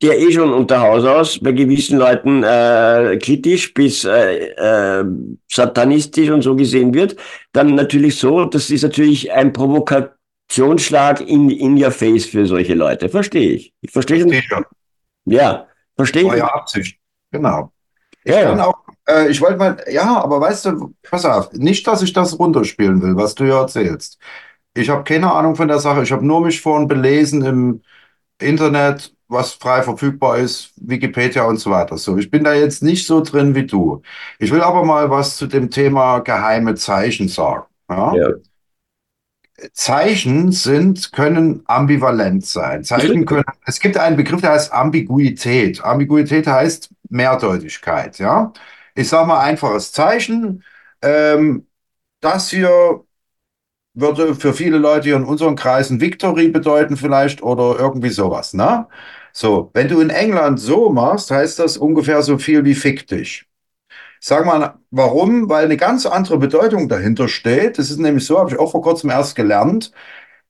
[0.00, 5.04] der eh schon unter Haus aus, bei gewissen Leuten äh, kritisch bis äh, äh,
[5.48, 7.16] satanistisch und so gesehen wird,
[7.52, 13.10] dann natürlich so, das ist natürlich ein Provokationsschlag in, in your face für solche Leute.
[13.10, 13.74] Verstehe ich.
[13.82, 14.64] Ich verstehe es schon.
[15.26, 16.30] Ja, verstehe ich.
[16.30, 16.96] Eure Absicht,
[17.32, 17.70] genau.
[18.24, 21.86] Ich ja, kann auch, äh, ich wollte mal, ja, aber weißt du, pass auf, nicht,
[21.86, 24.18] dass ich das runterspielen will, was du ja erzählst.
[24.74, 26.02] Ich habe keine Ahnung von der Sache.
[26.02, 27.82] Ich habe nur mich vorhin belesen im
[28.40, 31.98] Internet was frei verfügbar ist, Wikipedia und so weiter.
[31.98, 34.02] So, ich bin da jetzt nicht so drin wie du.
[34.38, 37.64] Ich will aber mal was zu dem Thema geheime Zeichen sagen.
[37.90, 38.14] Ja?
[38.14, 38.28] Ja.
[39.72, 42.84] Zeichen sind, können ambivalent sein.
[42.84, 45.82] Zeichen können, es gibt einen Begriff, der heißt Ambiguität.
[45.84, 48.52] Ambiguität heißt Mehrdeutigkeit, ja.
[48.98, 50.64] Ich sage mal einfaches Zeichen.
[51.02, 51.68] Ähm,
[52.20, 53.04] das hier
[53.94, 58.88] würde für viele Leute hier in unseren Kreisen Victory bedeuten vielleicht oder irgendwie sowas, ne?
[59.32, 63.46] So, wenn du in England so machst, heißt das ungefähr so viel wie fick dich.
[64.20, 65.48] Sag mal, warum?
[65.48, 67.78] Weil eine ganz andere Bedeutung dahinter steht.
[67.78, 69.92] Das ist nämlich so, habe ich auch vor kurzem erst gelernt.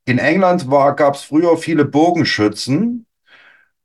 [0.07, 3.08] In England gab es früher viele Bogenschützen.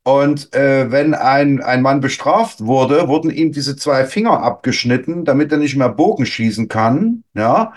[0.04, 5.50] Und äh, wenn ein, ein Mann bestraft wurde, wurden ihm diese zwei Finger abgeschnitten, damit
[5.50, 7.24] er nicht mehr Bogen schießen kann.
[7.34, 7.72] Ja.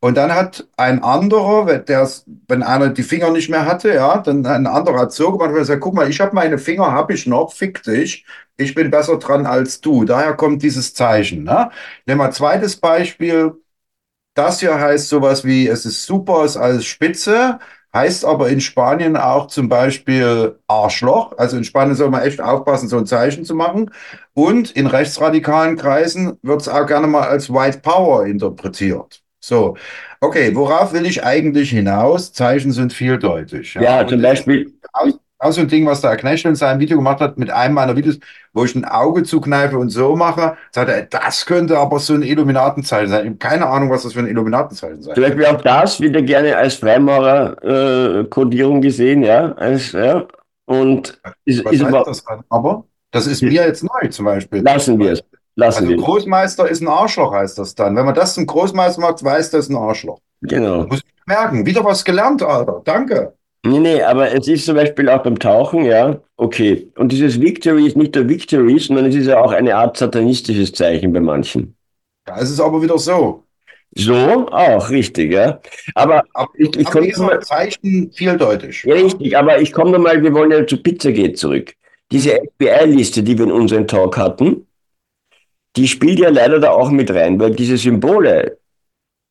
[0.00, 2.08] Und dann hat ein anderer, wenn, der,
[2.48, 5.56] wenn einer die Finger nicht mehr hatte, ja, dann ein anderer hat so gemacht und
[5.56, 8.24] gesagt, guck mal, ich habe meine Finger, habe ich noch, fick dich,
[8.56, 10.04] ich bin besser dran als du.
[10.04, 11.44] Daher kommt dieses Zeichen.
[11.44, 11.70] Ne?
[12.06, 13.54] Nehmen wir zweites Beispiel.
[14.34, 17.58] Das hier heißt sowas wie, es ist super, es ist alles spitze,
[17.94, 21.36] heißt aber in Spanien auch zum Beispiel Arschloch.
[21.38, 23.90] Also in Spanien soll man echt aufpassen, so ein Zeichen zu machen.
[24.34, 29.22] Und in rechtsradikalen Kreisen wird es auch gerne mal als White Power interpretiert.
[29.40, 29.76] So,
[30.20, 32.32] okay, worauf will ich eigentlich hinaus?
[32.32, 33.74] Zeichen sind vieldeutig.
[33.78, 34.72] Ja, zum Und Beispiel,
[35.38, 37.74] auch so ein Ding, was der Herr Knechtel in seinem Video gemacht hat, mit einem
[37.74, 38.18] meiner Videos,
[38.52, 42.22] wo ich ein Auge zukneife und so mache, sagt er, das könnte aber so ein
[42.22, 43.20] Illuminatenzeichen sein.
[43.20, 46.14] Ich habe keine Ahnung, was das für ein Illuminatenzeichen sein zum Beispiel auch das wird
[46.14, 49.52] ja gerne als Freimaurer-Kodierung gesehen, ja.
[49.52, 50.26] Als, ja.
[50.66, 52.40] Und ist, Was ist aber, das dann?
[52.50, 54.62] Aber das ist mir jetzt neu zum Beispiel.
[54.62, 55.22] lassen wir es.
[55.54, 55.96] Lassen Also wir.
[55.96, 57.96] Großmeister ist ein Arschloch, heißt das dann.
[57.96, 60.20] Wenn man das zum Großmeister macht, weiß das ein Arschloch.
[60.42, 60.84] Genau.
[60.84, 61.66] Muss ich merken.
[61.66, 62.82] Wieder was gelernt, Alter.
[62.84, 63.34] Danke.
[63.64, 66.90] Nee, nee, aber es ist zum Beispiel auch beim Tauchen, ja, okay.
[66.96, 70.72] Und dieses Victory ist nicht nur Victory, sondern es ist ja auch eine Art satanistisches
[70.72, 71.76] Zeichen bei manchen.
[72.24, 73.44] Da ist es aber wieder so.
[73.96, 75.60] So, auch, richtig, ja.
[75.94, 78.84] Aber Aber, ich, ich komme gesagt, Zeichen vieldeutig.
[78.84, 81.74] Ja, richtig, aber ich komme nochmal, wir wollen ja zu Pizzagate zurück.
[82.12, 84.66] Diese FBI-Liste, die wir in unserem Talk hatten,
[85.76, 88.58] die spielt ja leider da auch mit rein, weil diese Symbole,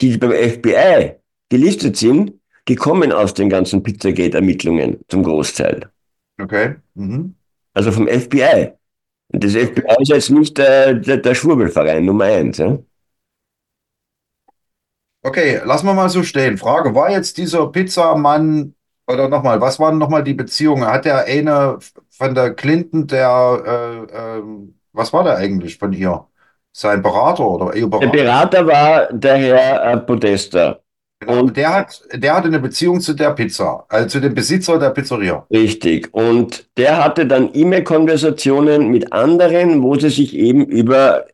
[0.01, 1.15] die beim FBI
[1.49, 2.33] gelistet sind,
[2.67, 5.89] die kommen aus den ganzen Pizzagate-Ermittlungen zum Großteil.
[6.41, 6.75] Okay.
[6.95, 7.35] Mhm.
[7.73, 8.73] Also vom FBI.
[9.29, 12.57] Und das FBI ist jetzt nicht der, der, der Schwurbelverein Nummer eins.
[12.57, 12.77] Ja?
[15.23, 16.57] Okay, lassen wir mal so stehen.
[16.57, 18.73] Frage, war jetzt dieser Pizzamann,
[19.07, 20.85] oder nochmal, was waren nochmal die Beziehungen?
[20.85, 26.25] Hat der eine von der Clinton, der, äh, ähm, was war der eigentlich von ihr?
[26.71, 28.63] Sein Berater oder ihr Der Berater?
[28.63, 30.79] Berater war der Herr äh, Podesta.
[31.19, 34.77] Genau, und- der hat, der hatte eine Beziehung zu der Pizza, also zu dem Besitzer
[34.77, 35.45] der Pizzeria.
[35.51, 36.09] Richtig.
[36.13, 41.25] Und der hatte dann E-Mail-Konversationen mit anderen, wo sie sich eben über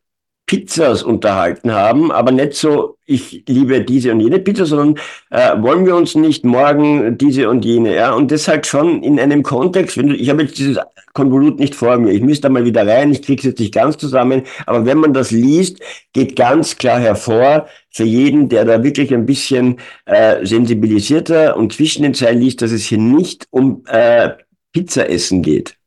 [0.45, 4.97] Pizzas unterhalten haben, aber nicht so, ich liebe diese und jene Pizza, sondern
[5.31, 9.19] äh, wollen wir uns nicht morgen diese und jene, ja, und das halt schon in
[9.19, 10.77] einem Kontext, wenn du, ich habe jetzt dieses
[11.13, 13.97] Konvolut nicht vor mir, ich müsste da mal wieder rein, ich krieg's jetzt nicht ganz
[13.97, 15.79] zusammen, aber wenn man das liest,
[16.13, 22.03] geht ganz klar hervor, für jeden, der da wirklich ein bisschen äh, sensibilisierter und zwischen
[22.03, 24.31] den Zeilen liest, dass es hier nicht um äh,
[24.71, 25.77] Pizza essen geht.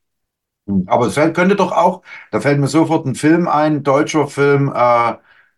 [0.85, 2.01] Aber es könnte doch auch,
[2.31, 5.13] da fällt mir sofort ein Film ein, deutscher Film, äh,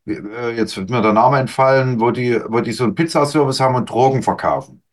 [0.05, 3.59] wie- äh, jetzt wird mir der Name entfallen, wo die, wo die so einen Pizzaservice
[3.59, 4.83] haben und Drogen verkaufen.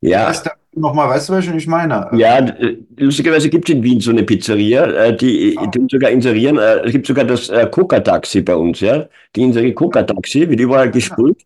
[0.00, 2.08] Ja, Weißt du nochmal, weißt du, welchen ich meine?
[2.12, 5.66] ja, äh, lustigerweise gibt es in Wien so eine Pizzeria, äh, die, Ah.
[5.66, 6.58] die sogar inserieren.
[6.58, 9.06] Äh, es gibt sogar das äh, Coca-Taxi bei uns, ja.
[9.34, 11.42] Die inserieren Coca-Taxi, wird überall gesprüht.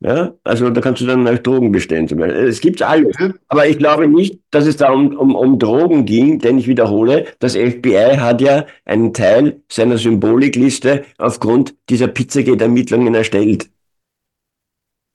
[0.00, 2.06] Ja, also da kannst du dann äh, Drogen bestellen.
[2.08, 2.42] Zum Beispiel.
[2.44, 3.16] Es gibt alles.
[3.48, 7.26] Aber ich glaube nicht, dass es da um, um, um Drogen ging, denn ich wiederhole,
[7.38, 13.70] das FBI hat ja einen Teil seiner Symbolikliste aufgrund dieser Pizzagate-Ermittlungen erstellt.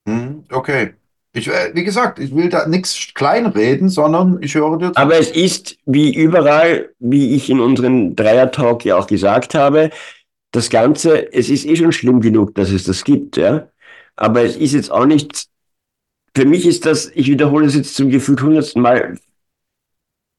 [0.08, 0.94] Hm, Okay.
[1.32, 4.96] Ich, äh, wie gesagt, ich will da nichts kleinreden, sondern ich höre dir zu.
[4.96, 9.90] Aber es ist wie überall, wie ich in unserem Dreier-Talk ja auch gesagt habe,
[10.50, 13.68] das Ganze, es ist eh schon schlimm genug, dass es das gibt, ja.
[14.16, 15.46] Aber es ist jetzt auch nicht,
[16.36, 19.16] für mich ist das, ich wiederhole es jetzt zum gefühlt hundertsten Mal,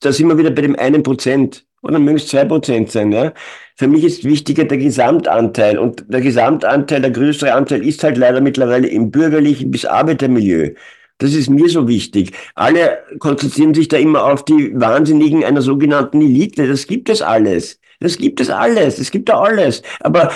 [0.01, 1.65] da sind wir wieder bei dem einen Prozent.
[1.84, 3.34] Oder mögen es zwei Prozent sein, ja.
[3.75, 5.79] Für mich ist wichtiger der Gesamtanteil.
[5.79, 10.75] Und der Gesamtanteil, der größere Anteil ist halt leider mittlerweile im bürgerlichen bis Arbeitermilieu.
[11.17, 12.32] Das ist mir so wichtig.
[12.55, 16.67] Alle konzentrieren sich da immer auf die Wahnsinnigen einer sogenannten Elite.
[16.67, 17.79] Das gibt es alles.
[17.99, 18.99] Das gibt es alles.
[18.99, 19.84] Es gibt da alles.
[19.99, 20.32] Aber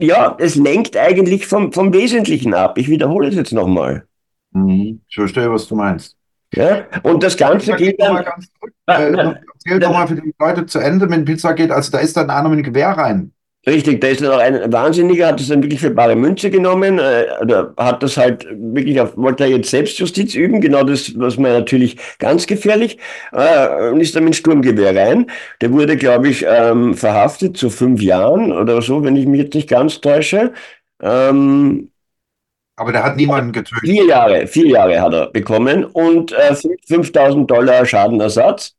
[0.00, 2.78] ja, es lenkt eigentlich vom, vom Wesentlichen ab.
[2.78, 4.06] Ich wiederhole es jetzt nochmal.
[4.52, 5.02] Mhm.
[5.08, 6.19] Ich verstehe, was du meinst.
[6.54, 6.86] Ja?
[7.02, 8.24] Und das Ganze geht dann.
[8.86, 11.70] Ah, Äh, erzähl doch mal für die Leute zu Ende, wenn Pizza geht.
[11.70, 13.32] Also da ist dann einer mit einem Gewehr rein.
[13.66, 16.98] Richtig, da ist dann auch ein Wahnsinniger, hat das dann wirklich für bare Münze genommen,
[16.98, 21.36] äh, oder hat das halt wirklich auf, wollte er jetzt Selbstjustiz üben, genau das, was
[21.36, 22.98] man natürlich ganz gefährlich,
[23.32, 25.26] äh, und ist dann mit dem Sturmgewehr rein.
[25.60, 29.54] Der wurde, glaube ich, ähm, verhaftet zu fünf Jahren oder so, wenn ich mich jetzt
[29.54, 30.52] nicht ganz täusche.
[31.02, 31.90] Ähm,
[32.80, 33.80] Aber der hat niemanden getötet.
[33.82, 36.54] Vier Jahre, vier Jahre hat er bekommen und äh,
[36.88, 38.74] 5000 Dollar Schadenersatz.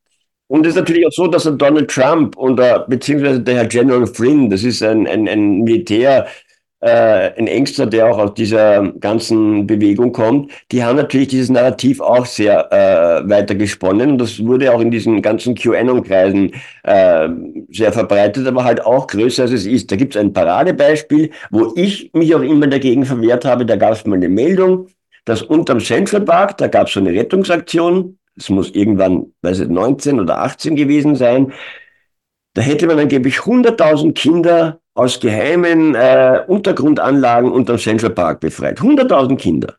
[0.47, 4.07] Und es ist natürlich auch so, dass der Donald Trump und beziehungsweise der Herr General
[4.07, 6.25] Flynn, das ist ein, ein, ein Militär,
[6.81, 11.99] äh, ein Ängster, der auch aus dieser ganzen Bewegung kommt, die haben natürlich dieses Narrativ
[11.99, 14.11] auch sehr äh, weiter gesponnen.
[14.11, 16.53] Und das wurde auch in diesen ganzen QAnon-Kreisen
[16.83, 17.29] äh,
[17.69, 19.91] sehr verbreitet, aber halt auch größer als es ist.
[19.91, 23.65] Da gibt es ein Paradebeispiel, wo ich mich auch immer dagegen verwehrt habe.
[23.65, 24.87] Da gab es mal eine Meldung,
[25.25, 29.67] dass unterm Central Park, da gab es so eine Rettungsaktion, es muss irgendwann, weiß ich,
[29.67, 31.53] 19 oder 18 gewesen sein,
[32.53, 38.79] da hätte man angeblich 100.000 Kinder aus geheimen äh, Untergrundanlagen unterm Central Park befreit.
[38.79, 39.75] 100.000 Kinder.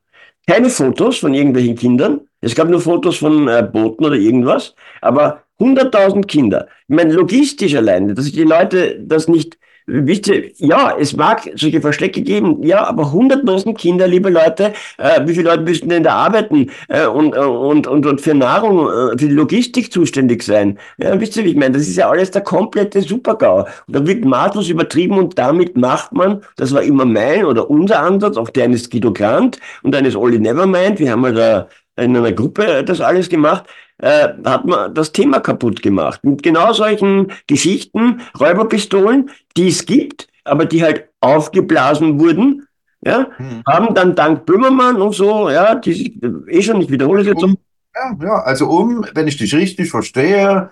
[0.47, 2.23] Keine Fotos von irgendwelchen Kindern.
[2.41, 4.75] Es gab nur Fotos von äh, Booten oder irgendwas.
[5.01, 6.67] Aber 100.000 Kinder.
[6.89, 11.81] Ich meine, logistisch alleine, dass die Leute das nicht, wisst ihr, ja, es mag solche
[11.81, 16.15] Verstecke geben, ja, aber 100.000 Kinder, liebe Leute, äh, wie viele Leute müssten denn da
[16.15, 20.79] arbeiten äh, und, äh, und, und, und für Nahrung, äh, für die Logistik zuständig sein?
[20.99, 21.73] Ja, wisst ihr, wie ich meine?
[21.73, 23.67] Das ist ja alles der komplette Supergau.
[23.87, 28.01] Und da wird maßlos übertrieben und damit macht man, das war immer mein oder unser
[28.01, 32.17] Ansatz, auch der eines Guido Grant und eines Olli Nevermind, wir haben mal da in
[32.17, 33.65] einer Gruppe das alles gemacht,
[33.99, 36.23] äh, hat man das Thema kaputt gemacht.
[36.25, 42.67] Mit genau solchen Geschichten, Räuberpistolen, die es gibt, aber die halt aufgeblasen wurden,
[43.05, 43.63] ja, Hm.
[43.69, 47.43] haben dann dank Böhmermann und so, ja, die sich eh schon, ich wiederhole es jetzt
[47.43, 47.57] um,
[47.95, 50.71] Ja, ja, also um, wenn ich dich richtig verstehe,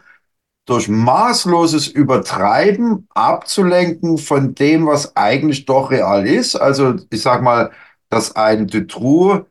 [0.66, 6.56] durch maßloses Übertreiben abzulenken von dem, was eigentlich doch real ist.
[6.56, 7.72] Also ich sag mal,
[8.10, 9.46] dass ein Dutroux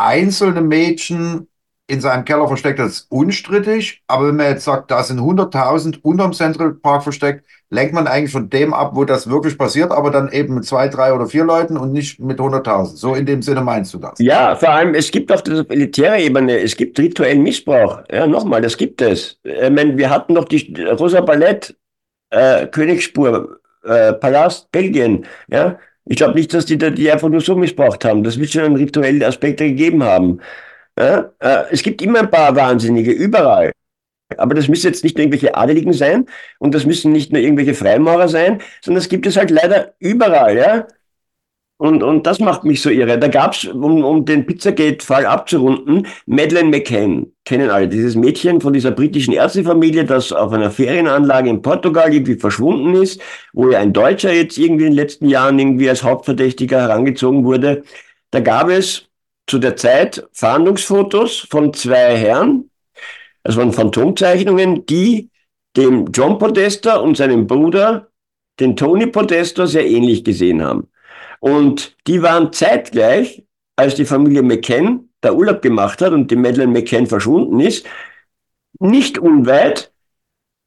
[0.00, 1.46] einzelne Mädchen
[1.90, 4.02] in seinem Keller versteckt, das ist unstrittig.
[4.06, 8.30] Aber wenn man jetzt sagt, da sind 100.000 unterm Central Park versteckt, lenkt man eigentlich
[8.30, 11.44] von dem ab, wo das wirklich passiert, aber dann eben mit zwei, drei oder vier
[11.44, 12.96] Leuten und nicht mit 100.000.
[12.96, 14.18] So in dem Sinne meinst du das?
[14.20, 18.02] Ja, vor allem, es gibt auf der elitären Ebene, es gibt rituellen Missbrauch.
[18.10, 19.38] Ja, nochmal, das gibt es.
[19.42, 21.76] Ich meine, wir hatten doch die Rosa Ballett,
[22.30, 25.26] äh, Königsspur, äh, Palast, Belgien.
[25.48, 25.76] Ja,
[26.10, 28.24] ich glaube nicht, dass die da- die einfach nur so missbraucht haben.
[28.24, 30.40] Das wird schon einen rituellen Aspekt gegeben haben.
[30.98, 33.72] Ja, äh, es gibt immer ein paar Wahnsinnige, überall.
[34.38, 36.26] Aber das müssen jetzt nicht nur irgendwelche Adeligen sein
[36.60, 40.56] und das müssen nicht nur irgendwelche Freimaurer sein, sondern es gibt es halt leider überall,
[40.56, 40.88] ja.
[41.80, 43.18] Und, und das macht mich so irre.
[43.18, 48.90] Da gab's, um, um den Pizzagate-Fall abzurunden, Madeleine McCann, kennen alle, dieses Mädchen von dieser
[48.90, 53.22] britischen Ärztefamilie, das auf einer Ferienanlage in Portugal irgendwie verschwunden ist,
[53.54, 57.82] wo ja ein Deutscher jetzt irgendwie in den letzten Jahren irgendwie als Hauptverdächtiger herangezogen wurde.
[58.30, 59.06] Da gab es
[59.46, 62.68] zu der Zeit Fahndungsfotos von zwei Herren,
[63.42, 65.30] also von Phantomzeichnungen, die
[65.78, 68.08] dem John Podesta und seinem Bruder,
[68.60, 70.86] den Tony Podesta, sehr ähnlich gesehen haben.
[71.40, 73.44] Und die waren zeitgleich,
[73.76, 77.86] als die Familie McCann da Urlaub gemacht hat und die Madeleine McCann verschwunden ist,
[78.78, 79.92] nicht unweit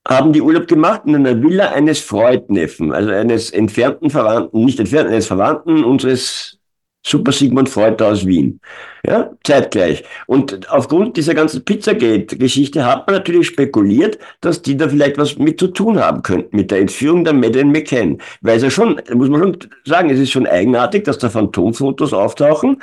[0.07, 5.13] haben die Urlaub gemacht in einer Villa eines Freud-Neffen, also eines entfernten Verwandten, nicht entfernten,
[5.13, 6.59] eines Verwandten unseres
[7.05, 8.61] Super Sigmund Freud aus Wien.
[9.05, 10.03] Ja, zeitgleich.
[10.25, 15.59] Und aufgrund dieser ganzen Pizzagate-Geschichte hat man natürlich spekuliert, dass die da vielleicht was mit
[15.59, 18.19] zu tun haben könnten, mit der Entführung der Madeleine McCann.
[18.41, 22.13] Weil es ja schon, muss man schon sagen, es ist schon eigenartig, dass da Phantomfotos
[22.13, 22.81] auftauchen,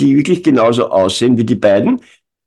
[0.00, 2.00] die wirklich genauso aussehen wie die beiden.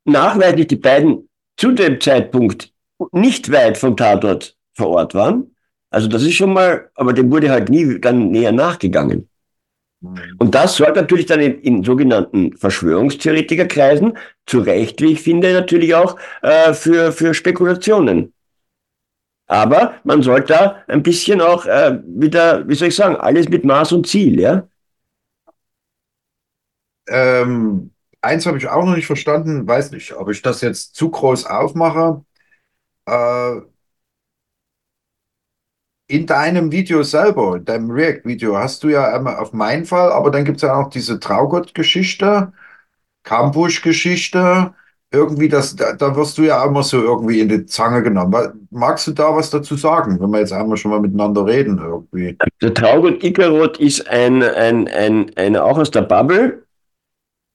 [0.04, 2.72] Nachweislich die beiden zu dem Zeitpunkt
[3.12, 5.54] nicht weit vom Tatort vor Ort waren.
[5.90, 9.30] Also das ist schon mal, aber dem wurde halt nie dann näher nachgegangen.
[10.38, 15.94] Und das sorgt natürlich dann in, in sogenannten Verschwörungstheoretikerkreisen, zu Recht, wie ich finde, natürlich
[15.94, 18.32] auch äh, für, für Spekulationen.
[19.48, 23.64] Aber man sollte da ein bisschen auch äh, wieder, wie soll ich sagen, alles mit
[23.64, 24.68] Maß und Ziel, ja?
[27.08, 31.10] Ähm, eins habe ich auch noch nicht verstanden, weiß nicht, ob ich das jetzt zu
[31.10, 32.24] groß aufmache.
[33.06, 33.60] Äh,
[36.08, 40.30] in deinem Video selber, in deinem React-Video, hast du ja einmal auf meinen Fall, aber
[40.30, 42.52] dann gibt es ja auch diese Traugott-Geschichte,
[43.24, 44.72] Kampusch-Geschichte.
[45.12, 48.68] Irgendwie, das, da, da wirst du ja immer so irgendwie in die Zange genommen.
[48.70, 52.36] Magst du da was dazu sagen, wenn wir jetzt einmal schon mal miteinander reden irgendwie?
[52.60, 56.64] Der Traugott Ikarot ist ein, ein, ein, einer auch aus der Bubble,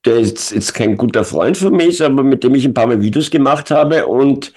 [0.04, 2.86] der ist jetzt kein guter Freund von mir ist, aber mit dem ich ein paar
[2.86, 4.52] Mal Videos gemacht habe und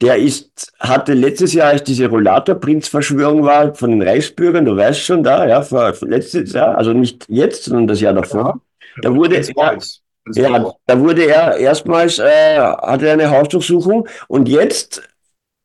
[0.00, 5.22] der ist, hatte letztes Jahr, als diese Rollator-Prinz-Verschwörung war von den Reichsbürgern, du weißt schon
[5.22, 8.60] da, ja, vor, letztes Jahr, also nicht jetzt, sondern das Jahr davor,
[9.02, 9.78] da wurde er,
[10.34, 15.02] ja, da wurde er erstmals, äh, hatte er eine Hausdurchsuchung und jetzt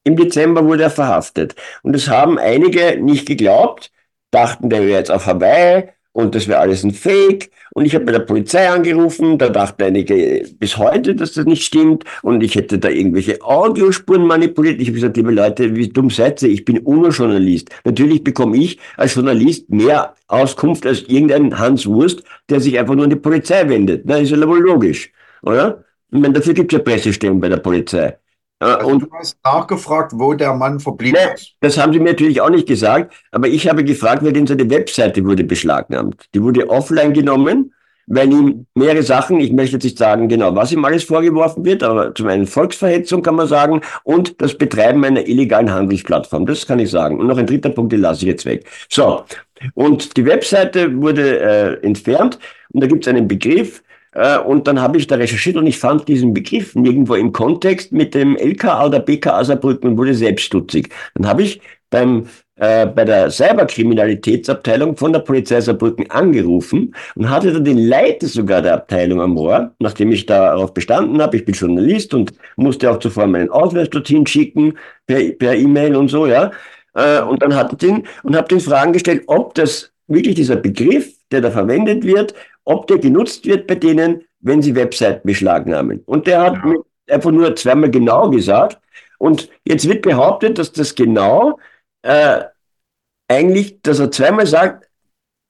[0.03, 1.55] im Dezember wurde er verhaftet.
[1.81, 3.91] Und das haben einige nicht geglaubt,
[4.31, 7.51] dachten, der wäre jetzt auf Hawaii und das wäre alles ein Fake.
[7.73, 11.63] Und ich habe bei der Polizei angerufen, da dachten einige bis heute, dass das nicht
[11.63, 14.79] stimmt und ich hätte da irgendwelche Audiospuren manipuliert.
[14.79, 16.49] Ich habe gesagt, liebe Leute, wie dumm seid ihr?
[16.49, 17.69] Ich bin UNO-Journalist.
[17.83, 23.03] Natürlich bekomme ich als Journalist mehr Auskunft als irgendein Hans Wurst, der sich einfach nur
[23.03, 24.03] an die Polizei wendet.
[24.05, 25.11] Na, ist ja wohl logisch,
[25.41, 25.83] oder?
[26.11, 28.17] Ich meine, dafür gibt es ja Pressestellen bei der Polizei.
[28.65, 31.53] Also und du hast nachgefragt, wo der Mann verblieben ne, ist.
[31.59, 34.69] Das haben sie mir natürlich auch nicht gesagt, aber ich habe gefragt, weil denn seine
[34.69, 36.27] Webseite wurde beschlagnahmt.
[36.33, 37.73] Die wurde offline genommen,
[38.07, 41.83] weil ihm mehrere Sachen, ich möchte jetzt nicht sagen genau, was ihm alles vorgeworfen wird,
[41.83, 46.79] aber zum einen Volksverhetzung kann man sagen und das Betreiben einer illegalen Handelsplattform, das kann
[46.79, 47.19] ich sagen.
[47.19, 48.65] Und noch ein dritter Punkt, den lasse ich jetzt weg.
[48.89, 49.23] So,
[49.73, 52.39] und die Webseite wurde äh, entfernt
[52.71, 53.83] und da gibt es einen Begriff, äh,
[54.45, 58.13] und dann habe ich da recherchiert und ich fand diesen Begriff nirgendwo im Kontext mit
[58.13, 60.89] dem LKA oder BKA Saarbrücken und wurde selbst stutzig.
[61.15, 67.51] Dann habe ich beim äh, bei der Cyberkriminalitätsabteilung von der Polizei Saarbrücken angerufen und hatte
[67.51, 71.53] dann den Leiter sogar der Abteilung am Rohr, nachdem ich darauf bestanden habe, ich bin
[71.53, 76.51] Journalist und musste auch zuvor meinen Ausweis dorthin schicken, per E-Mail und so, ja.
[76.93, 81.13] Äh, und dann hatte den und habe den Fragen gestellt, ob das wirklich dieser Begriff,
[81.31, 82.35] der da verwendet wird,
[82.65, 86.01] ob der genutzt wird bei denen, wenn sie Webseiten beschlagnahmen.
[86.05, 86.73] Und der hat ja.
[87.13, 88.79] einfach nur zweimal genau gesagt.
[89.17, 91.59] Und jetzt wird behauptet, dass das genau
[92.01, 92.41] äh,
[93.27, 94.89] eigentlich, dass er zweimal sagt,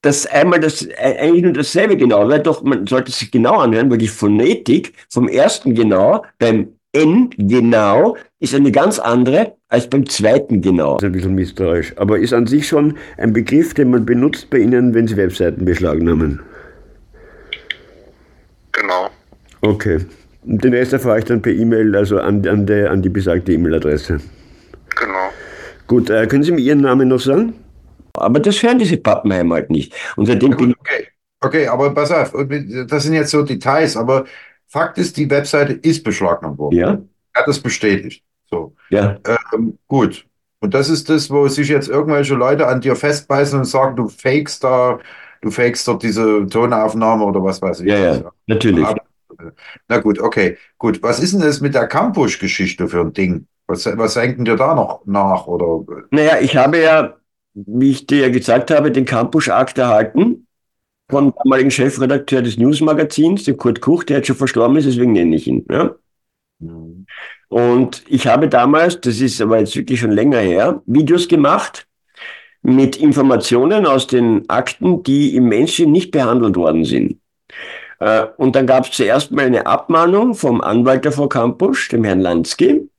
[0.01, 3.89] dass einmal das äh, eigentlich nur dasselbe genau, weil doch man sollte sich genau anhören,
[3.89, 10.05] weil die Phonetik vom ersten genau beim N genau ist eine ganz andere als beim
[10.07, 10.97] zweiten genau.
[10.97, 14.49] Das ist ein bisschen misstrauisch, aber ist an sich schon ein Begriff, den man benutzt
[14.49, 16.39] bei Ihnen, wenn Sie Webseiten beschlagnahmen.
[18.75, 19.09] Genau.
[19.61, 20.05] Okay.
[20.43, 23.51] Und den Rest erfahre ich dann per E-Mail, also an, an, der, an die besagte
[23.53, 24.19] E-Mail-Adresse.
[24.95, 25.29] Genau.
[25.87, 27.53] Gut, äh, können Sie mir Ihren Namen noch sagen?
[28.13, 29.93] Aber das hören diese Pappenheim halt nicht.
[30.15, 31.07] Und seitdem ja, gut, okay.
[31.41, 32.33] okay, aber pass auf,
[32.87, 34.25] das sind jetzt so Details, aber
[34.67, 36.75] Fakt ist, die Webseite ist beschlagnahmt worden.
[36.75, 36.89] Ja.
[37.33, 38.23] Er hat das bestätigt.
[38.49, 38.75] So.
[38.89, 39.17] Ja.
[39.53, 40.25] Ähm, gut.
[40.59, 44.07] Und das ist das, wo sich jetzt irgendwelche Leute an dir festbeißen und sagen, du
[44.07, 44.99] fakest da
[45.45, 47.87] du fakest dort diese Tonaufnahme oder was weiß ich.
[47.87, 48.85] Ja, ja, natürlich.
[49.87, 50.57] Na gut, okay.
[50.77, 53.45] Gut, was ist denn das mit der Campus-Geschichte für ein Ding?
[53.67, 55.45] Was, was denken dir da noch nach?
[55.45, 55.85] Oder?
[56.09, 57.15] Naja, ich habe ja,
[57.53, 60.47] wie ich dir ja gesagt habe, den Campus-Akt erhalten
[61.09, 65.35] vom damaligen Chefredakteur des Newsmagazins, dem Kurt Kuch, der jetzt schon verstorben ist, deswegen nenne
[65.35, 65.63] ich ihn.
[65.69, 65.93] Ja?
[66.57, 67.05] Mhm.
[67.49, 71.87] Und ich habe damals, das ist aber jetzt wirklich schon länger her, Videos gemacht
[72.65, 77.19] mit Informationen aus den Akten, die im Menschen nicht behandelt worden sind.
[77.99, 82.03] Äh, und dann gab es zuerst mal eine Abmahnung vom Anwalt der Frau Campus, dem
[82.03, 82.89] Herrn Lansky.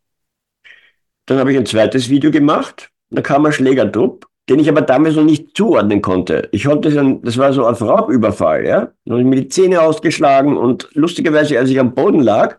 [1.26, 2.90] Dann habe ich ein zweites Video gemacht.
[3.10, 6.48] Da kam ein Schlägertrupp, den ich aber damals noch nicht zuordnen konnte.
[6.52, 8.92] Ich konnte dann, das war so ein Raubüberfall, ja.
[9.04, 12.58] Dann habe ich mir die Zähne ausgeschlagen und lustigerweise, als ich am Boden lag,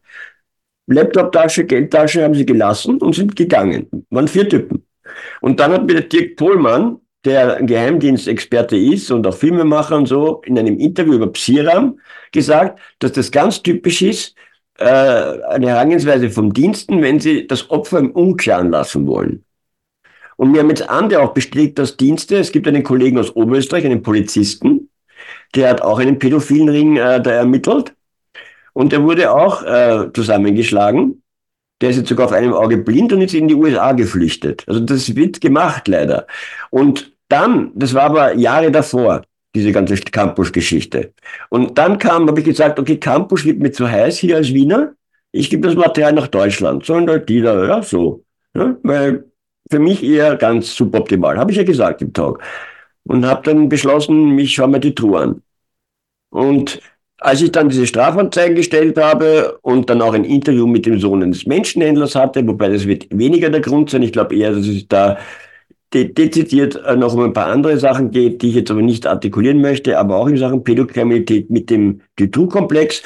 [0.87, 3.87] Laptoptasche, Geldtasche haben sie gelassen und sind gegangen.
[4.09, 4.86] Waren vier Typen.
[5.41, 10.41] Und dann hat mir der Dirk Pohlmann, der Geheimdienstexperte ist und auch Filmemacher und so,
[10.45, 11.99] in einem Interview über Psiram
[12.31, 14.35] gesagt, dass das ganz typisch ist,
[14.77, 19.43] äh, eine Herangehensweise vom Diensten, wenn sie das Opfer im Unklaren lassen wollen.
[20.37, 23.85] Und mir haben jetzt andere auch bestätigt, dass Dienste, es gibt einen Kollegen aus Oberösterreich,
[23.85, 24.89] einen Polizisten,
[25.55, 27.93] der hat auch einen pädophilen Ring äh, da ermittelt.
[28.73, 31.23] Und der wurde auch äh, zusammengeschlagen.
[31.81, 34.63] Der ist jetzt sogar auf einem Auge blind und ist in die USA geflüchtet.
[34.67, 36.25] Also das wird gemacht, leider.
[36.71, 39.21] Und dann, das war aber Jahre davor,
[39.53, 41.13] diese ganze Campus-Geschichte.
[41.49, 44.93] Und dann kam, habe ich gesagt, okay, Campus wird mir zu heiß hier als Wiener.
[45.31, 46.87] Ich gebe das Material nach Deutschland.
[46.89, 48.23] Halt die da, ja, so.
[48.55, 49.25] Ja, weil
[49.69, 52.41] für mich eher ganz suboptimal, habe ich ja gesagt im Talk.
[53.03, 55.41] Und habe dann beschlossen, mich schaue mir die Truhe an.
[56.29, 56.81] Und
[57.19, 61.23] als ich dann diese Strafanzeigen gestellt habe und dann auch ein Interview mit dem Sohn
[61.23, 64.87] eines Menschenhändlers hatte, wobei das wird weniger der Grund sein, ich glaube eher, dass es
[64.87, 65.17] da
[65.93, 69.07] de dezidiert äh, noch um ein paar andere Sachen geht, die ich jetzt aber nicht
[69.07, 73.03] artikulieren möchte, aber auch in Sachen Pädokriminalität mit dem Dutroux-Komplex,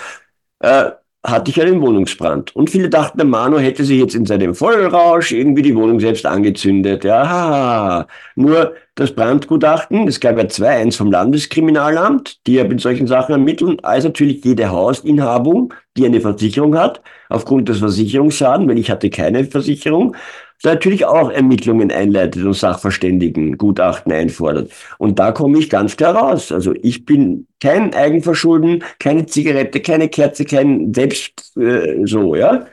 [0.60, 0.92] äh,
[1.24, 2.56] hatte ich einen Wohnungsbrand.
[2.56, 6.26] Und viele dachten, der Manu hätte sich jetzt in seinem Vollrausch irgendwie die Wohnung selbst
[6.26, 7.04] angezündet.
[7.04, 13.08] Ja, nur das Brandgutachten, es gab ja zwei, eins vom Landeskriminalamt, die ja mit solchen
[13.08, 18.90] Sachen ermitteln, als natürlich jede Hausinhabung, die eine Versicherung hat, aufgrund des Versicherungsschaden, weil ich
[18.90, 20.16] hatte keine Versicherung,
[20.64, 24.72] natürlich auch Ermittlungen einleitet und Sachverständigengutachten einfordert.
[24.98, 26.52] Und da komme ich ganz klar raus.
[26.52, 32.66] Also ich bin kein Eigenverschulden, keine Zigarette, keine Kerze, kein Selbst äh, so, ja.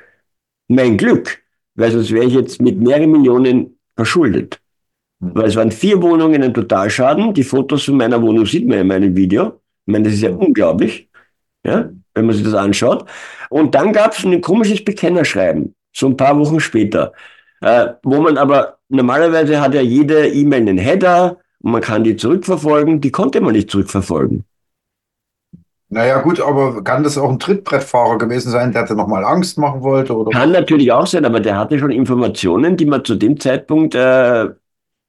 [0.68, 1.42] Mein Glück,
[1.76, 4.60] weil sonst wäre ich jetzt mit mehreren Millionen verschuldet.
[5.20, 7.34] Weil es waren vier Wohnungen ein Totalschaden.
[7.34, 9.60] Die Fotos von meiner Wohnung sieht man in meinem Video.
[9.86, 11.08] Ich meine, das ist ja unglaublich,
[11.64, 13.06] ja, wenn man sich das anschaut.
[13.50, 17.12] Und dann gab es ein komisches Bekennerschreiben, so ein paar Wochen später.
[17.60, 22.16] Äh, wo man aber normalerweise hat ja jede E-Mail einen Header und man kann die
[22.16, 23.00] zurückverfolgen.
[23.00, 24.44] Die konnte man nicht zurückverfolgen.
[25.90, 29.80] Naja, gut, aber kann das auch ein Trittbrettfahrer gewesen sein, der dir nochmal Angst machen
[29.80, 30.14] wollte?
[30.14, 30.30] Oder?
[30.30, 34.48] Kann natürlich auch sein, aber der hatte schon Informationen, die man zu dem Zeitpunkt, äh,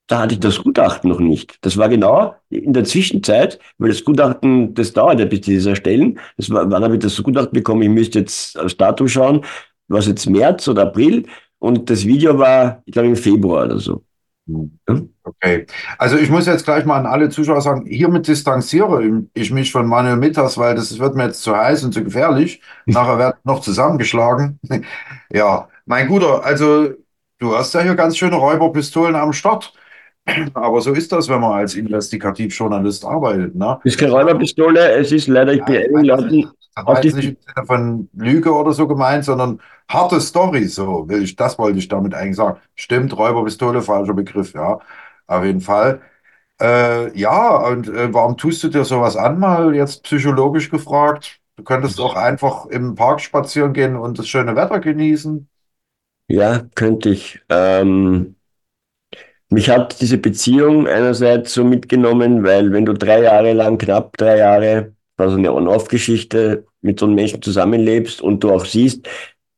[0.07, 1.57] da hatte ich das Gutachten noch nicht.
[1.61, 5.65] Das war genau in der Zwischenzeit, weil das Gutachten, das dauert ja bis die das
[5.65, 6.17] erstellen.
[6.37, 7.83] Das war, wann habe ich das Gutachten bekommen?
[7.83, 9.45] Ich müsste jetzt aufs Datum schauen.
[9.87, 11.25] Was jetzt März oder April?
[11.59, 14.03] Und das Video war, ich glaube, im Februar oder so.
[15.23, 15.67] Okay.
[15.97, 19.85] Also ich muss jetzt gleich mal an alle Zuschauer sagen, hiermit distanziere ich mich von
[19.85, 22.61] Manuel Mitters, weil das wird mir jetzt zu heiß und zu gefährlich.
[22.85, 24.59] Nachher wird noch zusammengeschlagen.
[25.31, 26.89] ja, mein Guter, also
[27.37, 29.73] du hast ja hier ganz schöne Räuberpistolen am Start.
[30.53, 33.55] Aber so ist das, wenn man als Investigativjournalist arbeitet.
[33.55, 33.79] Ne?
[33.83, 37.37] Es ist keine Räuberpistole, es ist leider, ich bin Leuten das war jetzt nicht im
[37.39, 39.59] Sinne von Lüge oder so gemeint, sondern
[39.89, 42.59] harte Story, so will ich, das wollte ich damit eigentlich sagen.
[42.75, 44.79] Stimmt, Räuberpistole, falscher Begriff, ja,
[45.27, 46.01] auf jeden Fall.
[46.61, 51.39] Äh, ja, und äh, warum tust du dir sowas an, mal jetzt psychologisch gefragt?
[51.55, 55.47] Du könntest auch einfach im Park spazieren gehen und das schöne Wetter genießen.
[56.27, 57.41] Ja, könnte ich.
[57.49, 58.35] Ähm,
[59.49, 64.37] mich hat diese Beziehung einerseits so mitgenommen, weil wenn du drei Jahre lang, knapp drei
[64.37, 69.07] Jahre also eine On-Off-Geschichte mit so einem Menschen zusammenlebst und du auch siehst,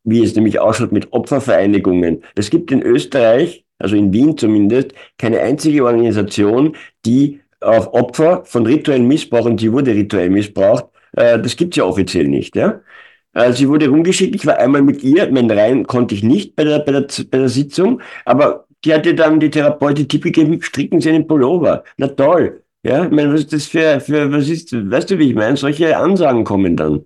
[0.04, 2.24] wie es nämlich ausschaut mit Opfervereinigungen.
[2.36, 8.66] Es gibt in Österreich, also in Wien zumindest, keine einzige Organisation, die auf Opfer von
[8.66, 12.56] rituellen Missbrauch, und die wurde rituell missbraucht, äh, das gibt's ja offiziell nicht.
[12.56, 12.82] Ja?
[13.34, 16.64] Äh, sie wurde rumgeschickt, ich war einmal mit ihr, mein rein konnte ich nicht bei
[16.64, 21.02] der, bei der, bei der Sitzung, aber die hatte dann die Therapeutin Tipp gegeben, stricken
[21.02, 21.84] Sie einen Pullover.
[21.98, 22.64] Na toll.
[22.84, 25.56] Ja, ich meine, was ist das für, für, was ist, weißt du, wie ich meine?
[25.56, 27.06] Solche Ansagen kommen dann.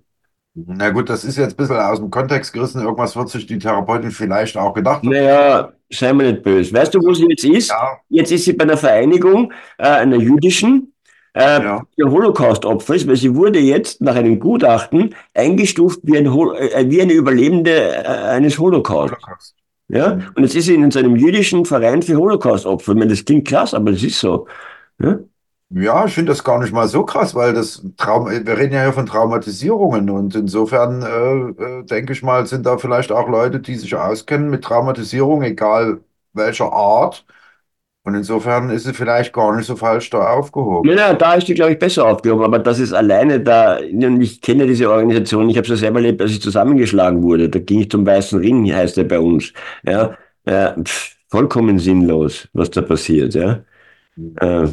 [0.54, 2.80] Na gut, das ist jetzt ein bisschen aus dem Kontext gerissen.
[2.80, 5.10] Irgendwas wird sich die Therapeutin vielleicht auch gedacht haben.
[5.10, 6.72] Naja, sei mir nicht böse.
[6.72, 7.68] Weißt du, wo sie jetzt ist?
[7.68, 7.98] Ja.
[8.08, 10.94] Jetzt ist sie bei einer Vereinigung, äh, einer jüdischen,
[11.34, 11.82] äh, Ja.
[12.02, 17.02] Holocaust-Opfer ist, weil sie wurde jetzt nach einem Gutachten eingestuft wie, ein, Hol- äh, wie
[17.02, 19.12] eine Überlebende äh, eines Holocaust.
[19.12, 19.54] Holocaust.
[19.88, 20.18] Ja?
[20.34, 22.92] Und jetzt ist sie in so einem jüdischen Verein für Holocaust-Opfer.
[22.92, 24.46] Ich meine, das klingt krass, aber das ist so.
[24.98, 25.18] Ja?
[25.68, 28.82] Ja, ich finde das gar nicht mal so krass, weil das Traum, wir reden ja
[28.82, 33.58] hier von Traumatisierungen und insofern äh, äh, denke ich mal, sind da vielleicht auch Leute,
[33.58, 36.00] die sich auskennen mit Traumatisierung, egal
[36.32, 37.26] welcher Art.
[38.04, 40.96] Und insofern ist sie vielleicht gar nicht so falsch da aufgehoben.
[40.96, 44.40] Ja, da ist die, glaube ich, besser aufgehoben, aber das ist alleine da, und ich
[44.40, 47.48] kenne diese Organisation, ich habe es ja selber erlebt, als ich zusammengeschlagen wurde.
[47.48, 49.52] Da ging ich zum Weißen Ring, heißt er bei uns.
[49.84, 53.64] Ja, äh, pff, vollkommen sinnlos, was da passiert, ja.
[54.40, 54.68] Äh,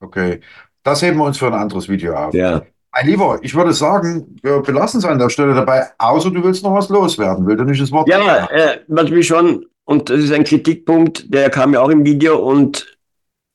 [0.00, 0.40] Okay,
[0.82, 2.34] das heben wir uns für ein anderes Video auf.
[2.34, 2.62] ja.
[2.92, 6.64] Mein Lieber, ich würde sagen, wir belassen es an der Stelle dabei, außer du willst
[6.64, 7.46] noch was loswerden.
[7.46, 8.08] Will du nicht das Wort?
[8.08, 12.38] Ja, äh, mich schon, und das ist ein Kritikpunkt, der kam ja auch im Video,
[12.38, 12.98] und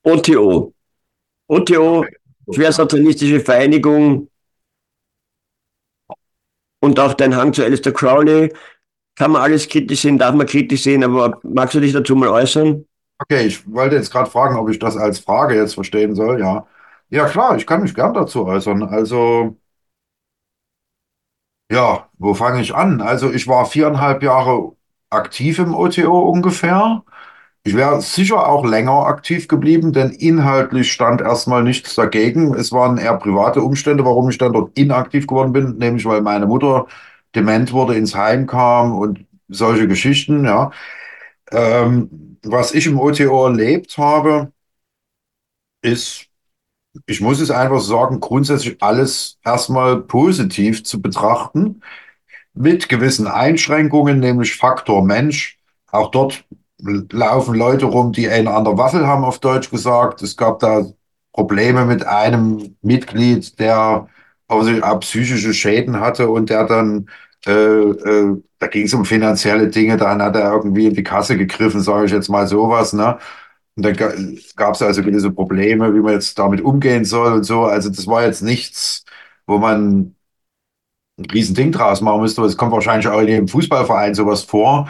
[0.03, 0.73] OTO.
[1.47, 2.05] OTO,
[2.49, 4.29] schwersatanistische Vereinigung
[6.79, 8.53] und auch dein Hang zu Alistair Crowley,
[9.15, 12.29] kann man alles kritisch sehen, darf man kritisch sehen, aber magst du dich dazu mal
[12.29, 12.85] äußern?
[13.19, 16.39] Okay, ich wollte jetzt gerade fragen, ob ich das als Frage jetzt verstehen soll.
[16.39, 16.67] Ja,
[17.09, 18.83] ja klar, ich kann mich gern dazu äußern.
[18.83, 19.57] Also,
[21.71, 23.01] ja, wo fange ich an?
[23.01, 24.73] Also, ich war viereinhalb Jahre
[25.09, 27.03] aktiv im OTO ungefähr.
[27.63, 32.55] Ich wäre sicher auch länger aktiv geblieben, denn inhaltlich stand erstmal nichts dagegen.
[32.55, 36.47] Es waren eher private Umstände, warum ich dann dort inaktiv geworden bin, nämlich weil meine
[36.47, 36.87] Mutter
[37.35, 40.71] dement wurde, ins Heim kam und solche Geschichten, ja.
[41.51, 44.51] Ähm, was ich im OTO erlebt habe,
[45.81, 46.27] ist,
[47.05, 51.81] ich muss es einfach sagen, grundsätzlich alles erstmal positiv zu betrachten,
[52.53, 55.59] mit gewissen Einschränkungen, nämlich Faktor Mensch.
[55.91, 56.45] Auch dort
[56.79, 60.21] laufen Leute rum, die eine an der Waffel haben, auf Deutsch gesagt.
[60.21, 60.85] Es gab da
[61.33, 64.07] Probleme mit einem Mitglied, der
[64.47, 67.09] offensichtlich auch psychische Schäden hatte und der dann
[67.47, 71.37] Äh, äh, da ging es um finanzielle Dinge, dann hat er irgendwie in die Kasse
[71.37, 73.19] gegriffen, sage ich jetzt mal sowas, ne?
[73.75, 73.95] Und dann
[74.55, 77.65] gab es also gewisse Probleme, wie man jetzt damit umgehen soll und so.
[77.65, 79.05] Also das war jetzt nichts,
[79.47, 80.15] wo man
[81.17, 82.41] ein Riesending draus machen müsste.
[82.43, 84.89] Es kommt wahrscheinlich auch in jedem Fußballverein sowas vor.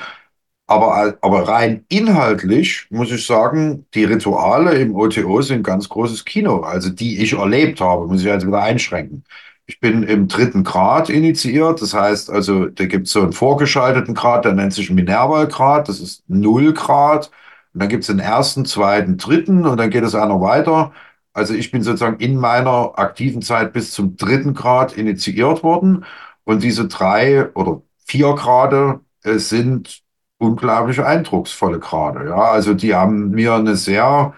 [0.67, 6.61] Aber, aber rein inhaltlich muss ich sagen, die Rituale im OTO sind ganz großes Kino.
[6.61, 9.23] Also die ich erlebt habe, muss ich jetzt wieder einschränken.
[9.67, 11.81] Ich bin im dritten Grad initiiert.
[11.81, 15.89] Das heißt also, da gibt es so einen vorgeschalteten Grad, der nennt sich Minerval-Grad.
[15.89, 17.31] Das ist null Grad.
[17.73, 20.93] Und dann gibt es den ersten, zweiten, dritten und dann geht es einer weiter.
[21.33, 26.05] Also ich bin sozusagen in meiner aktiven Zeit bis zum dritten Grad initiiert worden.
[26.45, 30.03] Und diese drei oder vier Grade äh, sind
[30.37, 32.29] unglaublich eindrucksvolle Grade.
[32.29, 34.33] Ja, also die haben mir eine sehr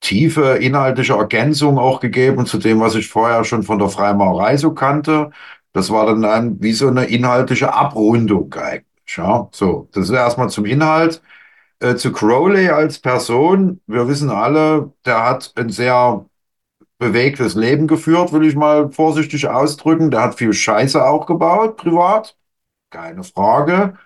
[0.00, 4.72] tiefe inhaltliche Ergänzung auch gegeben zu dem, was ich vorher schon von der Freimaurerei so
[4.74, 5.30] kannte.
[5.72, 8.84] Das war dann ein, wie so eine inhaltliche Abrundung eigentlich.
[9.16, 11.22] Ja, so, das ist erstmal zum Inhalt.
[11.80, 13.80] Äh, zu Crowley als Person.
[13.86, 16.26] Wir wissen alle, der hat ein sehr
[16.98, 20.10] bewegtes Leben geführt, will ich mal vorsichtig ausdrücken.
[20.10, 22.36] Der hat viel Scheiße auch gebaut, privat.
[22.90, 23.98] Keine Frage.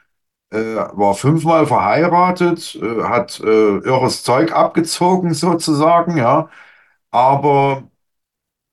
[0.52, 3.44] Äh, war fünfmal verheiratet, äh, hat äh,
[3.78, 6.48] irres Zeug abgezogen sozusagen, ja.
[7.12, 7.84] Aber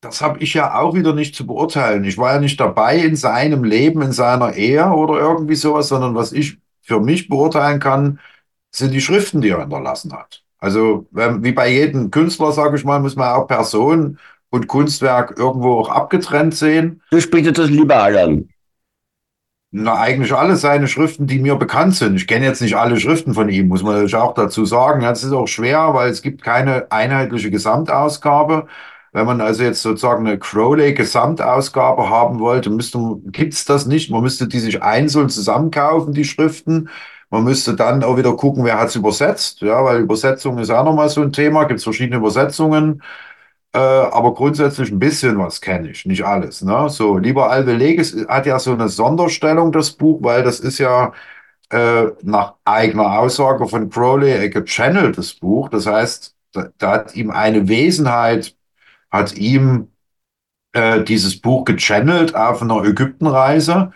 [0.02, 2.04] das habe ich ja auch wieder nicht zu beurteilen.
[2.06, 6.16] Ich war ja nicht dabei in seinem Leben, in seiner Ehe oder irgendwie sowas, sondern
[6.16, 8.20] was ich für mich beurteilen kann,
[8.72, 10.44] sind die Schriften, die er hinterlassen hat.
[10.60, 14.18] Also wie bei jedem Künstler, sage ich mal, muss man auch Person
[14.50, 17.02] und Kunstwerk irgendwo auch abgetrennt sehen.
[17.12, 18.50] Du sprichst das liberal an.
[19.80, 22.16] Na, eigentlich alle seine Schriften, die mir bekannt sind.
[22.16, 25.02] Ich kenne jetzt nicht alle Schriften von ihm, muss man natürlich auch dazu sagen.
[25.02, 28.66] Das ist auch schwer, weil es gibt keine einheitliche Gesamtausgabe.
[29.14, 34.10] Wenn man also jetzt sozusagen eine Crowley-Gesamtausgabe haben wollte, müsste, gibt's das nicht.
[34.10, 36.90] Man müsste die sich einzeln zusammenkaufen, die Schriften.
[37.30, 39.62] Man müsste dann auch wieder gucken, wer hat's übersetzt.
[39.62, 41.66] Ja, weil Übersetzung ist auch nochmal so ein Thema.
[41.66, 43.04] Gibt es verschiedene Übersetzungen.
[43.78, 46.64] Äh, aber grundsätzlich ein bisschen was kenne ich, nicht alles.
[46.64, 46.90] Ne?
[46.90, 51.14] So, lieber Alve Leges hat ja so eine Sonderstellung, das Buch, weil das ist ja
[51.72, 55.70] äh, nach eigener Aussage von Crowley ein gechanneltes Buch.
[55.70, 58.56] Das heißt, da, da hat ihm eine Wesenheit,
[59.12, 59.90] hat ihm
[60.74, 63.92] äh, dieses Buch gechannelt auf einer Ägyptenreise.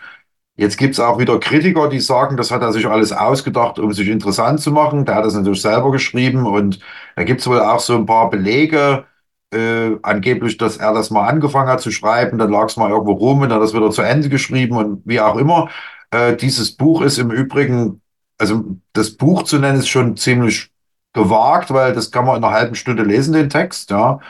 [0.56, 3.92] Jetzt gibt es auch wieder Kritiker, die sagen, das hat er sich alles ausgedacht, um
[3.92, 5.04] sich interessant zu machen.
[5.06, 6.80] Der hat das natürlich selber geschrieben und
[7.16, 9.06] da gibt es wohl auch so ein paar Belege,
[9.52, 13.12] äh, angeblich, dass er das mal angefangen hat zu schreiben, dann lag es mal irgendwo
[13.12, 15.70] rum und dann hat das wieder zu Ende geschrieben und wie auch immer.
[16.10, 18.00] Äh, dieses Buch ist im Übrigen,
[18.38, 20.70] also das Buch zu nennen, ist schon ziemlich
[21.12, 23.90] gewagt, weil das kann man in einer halben Stunde lesen, den Text.
[23.90, 24.20] Ja,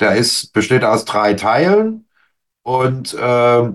[0.00, 2.06] der ist besteht aus drei Teilen
[2.62, 3.68] und äh,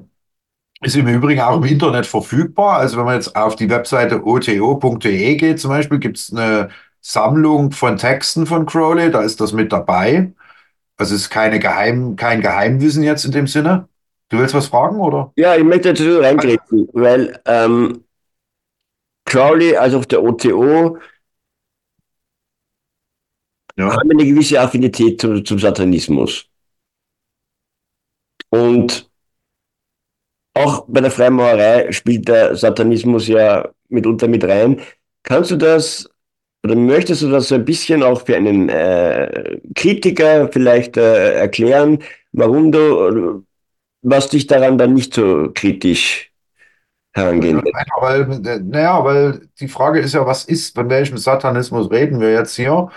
[0.82, 2.78] ist im Übrigen auch im Internet verfügbar.
[2.78, 6.70] Also wenn man jetzt auf die Webseite oto.de geht zum Beispiel, gibt es eine
[7.02, 10.34] Sammlung von Texten von Crowley, da ist das mit dabei.
[10.98, 13.88] Also es ist keine Geheim, kein Geheimwissen jetzt in dem Sinne.
[14.30, 15.32] Du willst was fragen, oder?
[15.36, 18.04] Ja, ich möchte dazu reingreifen, weil ähm,
[19.26, 20.98] Crowley, also auf der OTO,
[23.78, 23.95] ja.
[23.95, 26.50] haben eine gewisse Affinität zu, zum Satanismus.
[28.50, 29.10] Und
[30.54, 34.82] auch bei der Freimaurerei spielt der Satanismus ja mitunter mit rein.
[35.24, 36.10] Kannst du das
[36.68, 41.99] oder möchtest du das so ein bisschen auch für einen äh, Kritiker vielleicht äh, erklären,
[42.34, 43.45] warum du,
[44.01, 46.32] was dich daran dann nicht so kritisch
[47.13, 47.74] herangehen lässt?
[47.74, 52.34] Naja, weil, naja, weil die Frage ist ja, was ist, von welchem Satanismus reden wir
[52.34, 52.89] jetzt hier?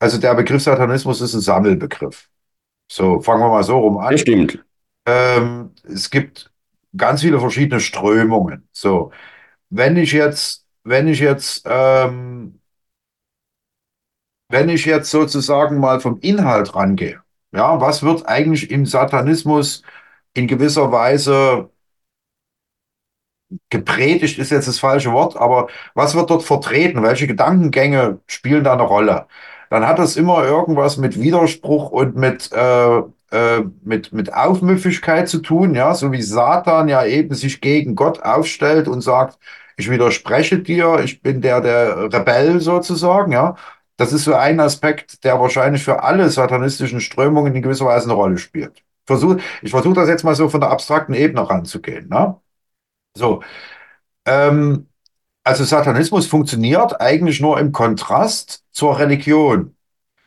[0.00, 2.28] Also der Begriff Satanismus ist ein Sammelbegriff.
[2.90, 4.10] So, fangen wir mal so rum an.
[4.10, 4.58] Das stimmt.
[5.06, 6.50] Ähm, es gibt
[6.96, 8.68] ganz viele verschiedene Strömungen.
[8.72, 9.12] So,
[9.70, 12.58] wenn ich jetzt, wenn ich jetzt, ähm,
[14.52, 17.20] wenn ich jetzt sozusagen mal vom Inhalt rangehe,
[17.52, 19.82] ja, was wird eigentlich im Satanismus
[20.34, 21.70] in gewisser Weise
[23.70, 27.02] gepredigt, ist jetzt das falsche Wort, aber was wird dort vertreten?
[27.02, 29.26] Welche Gedankengänge spielen da eine Rolle?
[29.70, 35.38] Dann hat das immer irgendwas mit Widerspruch und mit äh, äh, mit, mit Aufmüffigkeit zu
[35.40, 39.38] tun, ja, so wie Satan ja eben sich gegen Gott aufstellt und sagt,
[39.78, 43.56] ich widerspreche dir, ich bin der, der Rebell sozusagen, ja.
[44.02, 48.14] Das ist so ein Aspekt, der wahrscheinlich für alle satanistischen Strömungen in gewisser Weise eine
[48.14, 48.82] Rolle spielt.
[49.62, 52.08] Ich versuche das jetzt mal so von der abstrakten Ebene ranzugehen.
[52.08, 52.34] Ne?
[53.16, 53.44] So,
[54.26, 54.88] ähm,
[55.44, 59.76] also Satanismus funktioniert eigentlich nur im Kontrast zur Religion.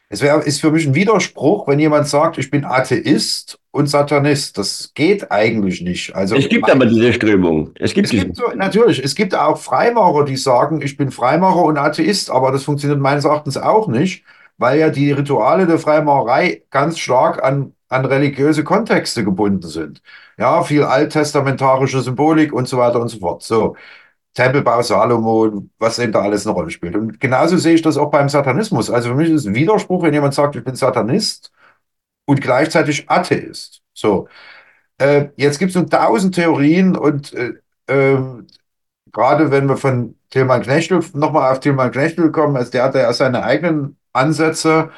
[0.09, 4.57] Es wäre, ist für mich ein Widerspruch, wenn jemand sagt, ich bin Atheist und Satanist.
[4.57, 6.15] Das geht eigentlich nicht.
[6.15, 7.71] Also Es gibt aber diese Strömung.
[7.79, 8.25] Es gibt es diese.
[8.25, 12.51] gibt so, natürlich, es gibt auch Freimaurer, die sagen, ich bin Freimaurer und Atheist, aber
[12.51, 14.23] das funktioniert meines Erachtens auch nicht,
[14.57, 20.01] weil ja die Rituale der Freimaurerei ganz stark an, an religiöse Kontexte gebunden sind.
[20.37, 23.41] Ja, viel alttestamentarische Symbolik und so weiter und so fort.
[23.43, 23.75] So,
[24.35, 26.95] Tempelbau Salomon, was eben da alles eine Rolle spielt.
[26.95, 28.91] Und genauso sehe ich das auch beim Satanismus.
[28.91, 31.51] Also für mich ist es ein Widerspruch, wenn jemand sagt, ich bin Satanist
[32.25, 33.81] und gleichzeitig Atheist.
[33.93, 34.27] So.
[34.97, 37.53] Äh, jetzt gibt es nun tausend Theorien und äh,
[37.87, 38.47] ähm,
[39.11, 43.11] gerade wenn wir von Tilman Knechtel nochmal auf Tilman Knechtel kommen, als der hat ja
[43.13, 44.91] seine eigenen Ansätze.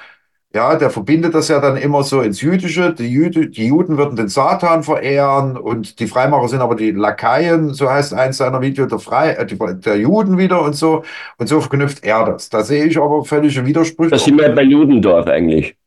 [0.57, 2.91] Ja, der verbindet das ja dann immer so ins Jüdische.
[2.91, 7.75] Die, Jüde, die Juden würden den Satan verehren und die Freimaurer sind aber die Lakaien,
[7.75, 11.03] so heißt eins seiner Videos, der, Frei, äh, die, der Juden wieder und so.
[11.37, 12.49] Und so verknüpft er das.
[12.49, 14.09] Da sehe ich aber völlige Widersprüche.
[14.09, 15.77] Da sind wir bei Ludendorff eigentlich.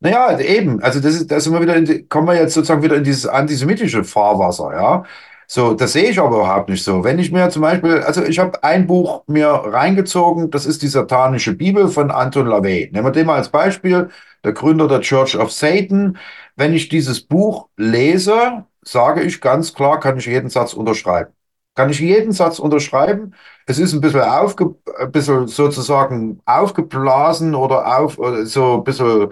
[0.00, 0.82] Naja, eben.
[0.82, 3.04] Also das ist, da sind wir wieder in die, kommen wir jetzt sozusagen wieder in
[3.04, 5.04] dieses antisemitische Fahrwasser, ja.
[5.46, 7.04] So, das sehe ich aber überhaupt nicht so.
[7.04, 10.88] Wenn ich mir zum Beispiel, also ich habe ein Buch mir reingezogen, das ist die
[10.88, 12.90] satanische Bibel von Anton LaVey.
[12.92, 14.08] Nehmen wir den mal als Beispiel,
[14.44, 16.18] der Gründer der Church of Satan.
[16.56, 21.32] Wenn ich dieses Buch lese, sage ich ganz klar, kann ich jeden Satz unterschreiben.
[21.74, 23.34] Kann ich jeden Satz unterschreiben.
[23.66, 29.28] Es ist ein bisschen, aufge, ein bisschen sozusagen aufgeblasen oder auf, so ein bisschen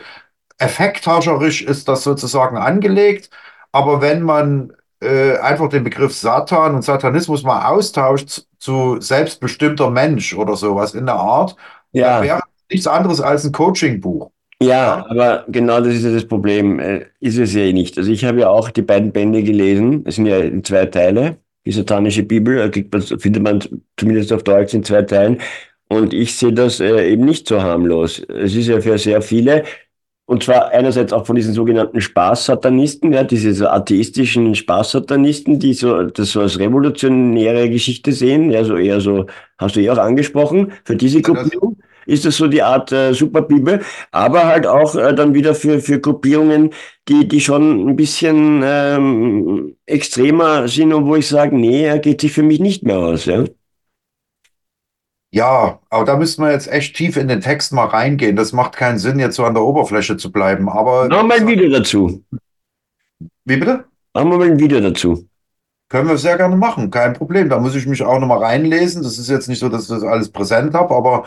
[0.59, 3.31] effekthascherisch ist das sozusagen angelegt.
[3.73, 10.35] Aber wenn man äh, einfach den Begriff Satan und Satanismus mal austauscht zu selbstbestimmter Mensch
[10.35, 11.57] oder sowas in der Art,
[11.93, 12.23] Ja.
[12.23, 12.41] wäre
[12.71, 14.31] nichts anderes als ein Coaching-Buch.
[14.63, 16.79] Ja, aber genau das ist ja das Problem.
[16.81, 17.97] Äh, Ist es ja eh nicht.
[17.97, 20.03] Also ich habe ja auch die beiden Bände gelesen.
[20.07, 21.39] Es sind ja in zwei Teile.
[21.65, 23.61] Die satanische Bibel man, findet man
[23.97, 25.41] zumindest auf Deutsch in zwei Teilen.
[25.89, 28.21] Und ich sehe das äh, eben nicht so harmlos.
[28.29, 29.65] Es ist ja für sehr viele,
[30.31, 36.05] und zwar einerseits auch von diesen sogenannten Spaßsatanisten, ja, diese so atheistischen Spaßsatanisten, die so
[36.05, 39.27] das so als revolutionäre Geschichte sehen, ja, so eher so,
[39.59, 43.81] hast du eh auch angesprochen, für diese Gruppierung ist das so die Art äh, Superbibel,
[44.13, 46.71] aber halt auch äh, dann wieder für, für Gruppierungen,
[47.09, 52.21] die, die schon ein bisschen ähm, extremer sind und wo ich sage, nee, er geht
[52.21, 53.25] sich für mich nicht mehr aus.
[53.25, 53.47] Ja?
[55.33, 58.35] Ja, aber da müssten wir jetzt echt tief in den Text mal reingehen.
[58.35, 60.69] Das macht keinen Sinn, jetzt so an der Oberfläche zu bleiben.
[60.69, 62.25] Aber Machen wir ein Video dazu.
[63.45, 63.85] wie bitte?
[64.13, 65.27] Machen wir mal ein Video dazu.
[65.89, 67.49] Können wir sehr gerne machen, kein Problem.
[67.49, 69.03] Da muss ich mich auch nochmal reinlesen.
[69.03, 71.25] Das ist jetzt nicht so, dass ich das alles präsent habe, aber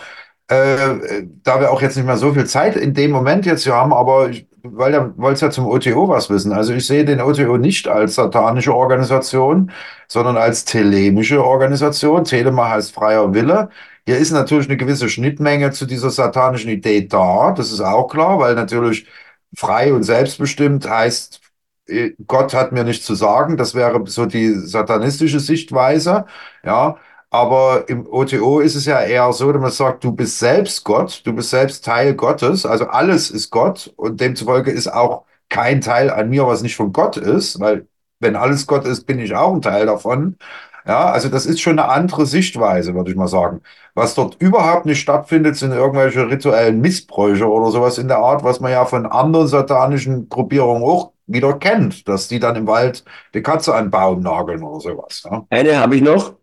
[0.48, 3.74] äh, da wir auch jetzt nicht mehr so viel Zeit in dem Moment jetzt hier
[3.74, 6.52] haben, aber ich, weil der wollte ja zum OTO was wissen.
[6.54, 9.72] Also ich sehe den OTO nicht als satanische Organisation,
[10.08, 12.24] sondern als telemische Organisation.
[12.26, 13.70] Telema heißt freier Wille.
[14.06, 17.52] Hier ist natürlich eine gewisse Schnittmenge zu dieser satanischen Idee da.
[17.54, 19.08] Das ist auch klar, weil natürlich
[19.56, 21.42] frei und selbstbestimmt heißt,
[21.88, 23.56] äh, Gott hat mir nichts zu sagen.
[23.58, 26.26] Das wäre so die satanistische Sichtweise.
[26.66, 26.98] Ja,
[27.30, 31.22] aber im OTO ist es ja eher so, dass man sagt, du bist selbst Gott,
[31.26, 32.66] du bist selbst Teil Gottes.
[32.66, 36.92] Also alles ist Gott und demzufolge ist auch kein Teil an mir, was nicht von
[36.94, 37.88] Gott ist, weil
[38.20, 40.38] wenn alles Gott ist, bin ich auch ein Teil davon.
[40.86, 43.62] Ja, also das ist schon eine andere Sichtweise, würde ich mal sagen.
[43.94, 48.60] Was dort überhaupt nicht stattfindet, sind irgendwelche rituellen Missbräuche oder sowas in der Art, was
[48.60, 53.04] man ja von anderen satanischen Gruppierungen auch wieder kennt, dass die dann im Wald
[53.34, 55.24] die Katze an Baum nageln oder sowas.
[55.30, 55.46] Ja.
[55.50, 56.36] Eine habe ich noch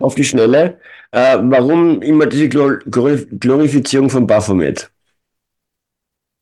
[0.00, 0.80] auf die Schnelle.
[1.12, 4.90] Äh, warum immer diese Glor Glorifizierung von Baphomet?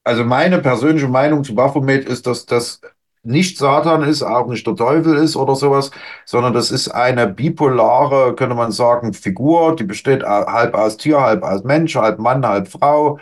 [0.04, 2.80] Also meine persönliche Meinung zu Baphomet ist, dass das
[3.24, 5.90] nicht Satan ist, auch nicht der Teufel ist oder sowas,
[6.24, 11.42] sondern das ist eine bipolare, könnte man sagen, Figur, die besteht halb aus Tier, halb
[11.44, 13.18] aus Mensch, halb Mann, halb Frau,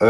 [0.00, 0.06] äh,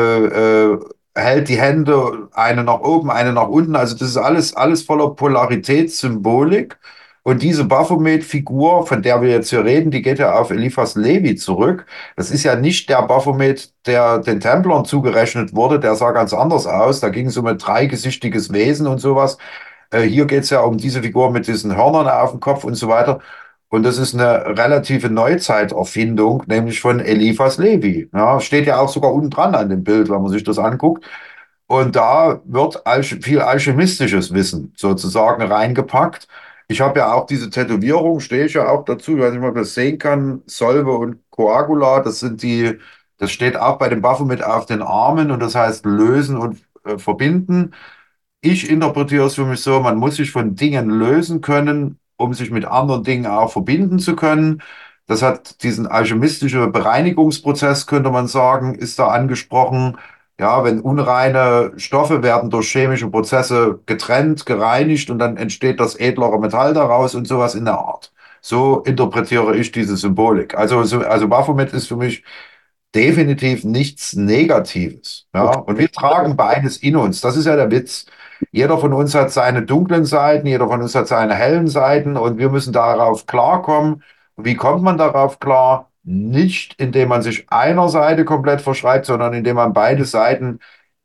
[0.75, 0.79] äh,
[1.15, 3.77] hält die Hände, eine nach oben, eine nach unten.
[3.77, 6.79] Also das ist alles, alles voller Polaritätssymbolik.
[7.25, 11.37] Und diese Baphomet-Figur, von der wir jetzt hier reden, die geht ja auf Eliphas Levi
[11.37, 11.87] zurück.
[12.17, 15.79] Das ist ja nicht der Baphomet, der den Templern zugerechnet wurde.
[15.79, 16.99] Der sah ganz anders aus.
[17.01, 19.39] Da ging es um ein dreigesichtiges Wesen und sowas.
[19.91, 22.75] Äh, hier geht es ja um diese Figur mit diesen Hörnern auf dem Kopf und
[22.75, 23.21] so weiter.
[23.69, 28.11] Und das ist eine relative Neuzeiterfindung, nämlich von Eliphas Levi.
[28.13, 31.07] Ja, steht ja auch sogar unten dran an dem Bild, wenn man sich das anguckt.
[31.67, 32.83] Und da wird
[33.23, 36.29] viel alchemistisches Wissen sozusagen reingepackt.
[36.69, 39.55] Ich habe ja auch diese Tätowierung, stehe ich ja auch dazu, ich weiß nicht, ob
[39.55, 42.79] man das sehen kann, Solve und Coagula, das sind die,
[43.19, 46.99] das steht auch bei dem Baphomet auf den Armen und das heißt lösen und äh,
[46.99, 47.73] verbinden.
[48.41, 52.51] Ich interpretiere es für mich so, man muss sich von Dingen lösen können, um sich
[52.51, 54.63] mit anderen Dingen auch verbinden zu können.
[55.07, 59.99] Das hat diesen alchemistische Bereinigungsprozess, könnte man sagen, ist da angesprochen.
[60.43, 66.41] Ja, wenn unreine Stoffe werden durch chemische Prozesse getrennt, gereinigt und dann entsteht das edlere
[66.41, 68.13] Metall daraus und sowas in der Art.
[68.41, 70.57] So interpretiere ich diese Symbolik.
[70.57, 72.25] Also, so, also Baphomet ist für mich
[72.95, 75.29] definitiv nichts Negatives.
[75.33, 77.21] Ja, und wir tragen beides in uns.
[77.21, 78.07] Das ist ja der Witz.
[78.51, 82.39] Jeder von uns hat seine dunklen Seiten, jeder von uns hat seine hellen Seiten und
[82.39, 84.03] wir müssen darauf klarkommen.
[84.37, 85.92] Wie kommt man darauf klar?
[86.05, 90.59] Nicht, indem man sich einer Seite komplett verschreibt, sondern indem man beide Seiten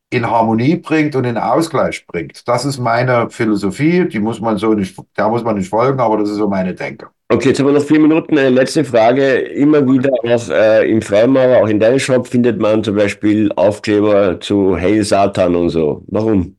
[0.09, 2.47] in Harmonie bringt und in Ausgleich bringt.
[2.47, 6.17] Das ist meine Philosophie, die muss man so nicht, der muss man nicht folgen, aber
[6.17, 7.07] das ist so meine Denke.
[7.29, 8.37] Okay, jetzt haben wir noch vier Minuten.
[8.37, 9.39] Eine letzte Frage.
[9.39, 14.39] Immer wieder auch äh, im Freimaurer, auch in deinem Shop findet man zum Beispiel Aufkleber
[14.39, 16.03] zu Hail Satan und so.
[16.07, 16.55] Warum?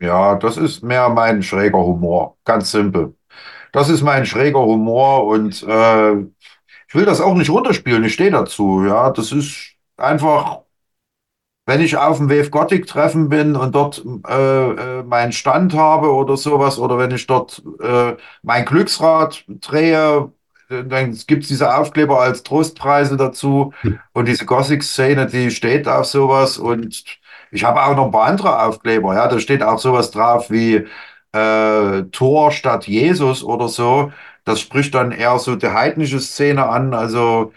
[0.00, 2.36] Ja, das ist mehr mein schräger Humor.
[2.44, 3.14] Ganz simpel.
[3.72, 6.14] Das ist mein schräger Humor und äh,
[6.94, 8.04] ich will das auch nicht runterspielen.
[8.04, 8.84] Ich stehe dazu.
[8.86, 10.60] Ja, das ist einfach,
[11.66, 16.12] wenn ich auf dem Wave Gothic Treffen bin und dort äh, äh, meinen Stand habe
[16.12, 20.30] oder sowas, oder wenn ich dort äh, mein Glücksrad drehe,
[20.68, 23.72] dann gibt's diese Aufkleber als Trostpreise dazu.
[24.12, 26.58] Und diese Gothic-Szene, die steht auf sowas.
[26.58, 27.04] Und
[27.50, 29.16] ich habe auch noch ein paar andere Aufkleber.
[29.16, 30.86] Ja, da steht auch sowas drauf wie
[31.32, 34.12] äh, Tor statt Jesus oder so.
[34.44, 36.94] Das spricht dann eher so die heidnische Szene an.
[36.94, 37.52] Also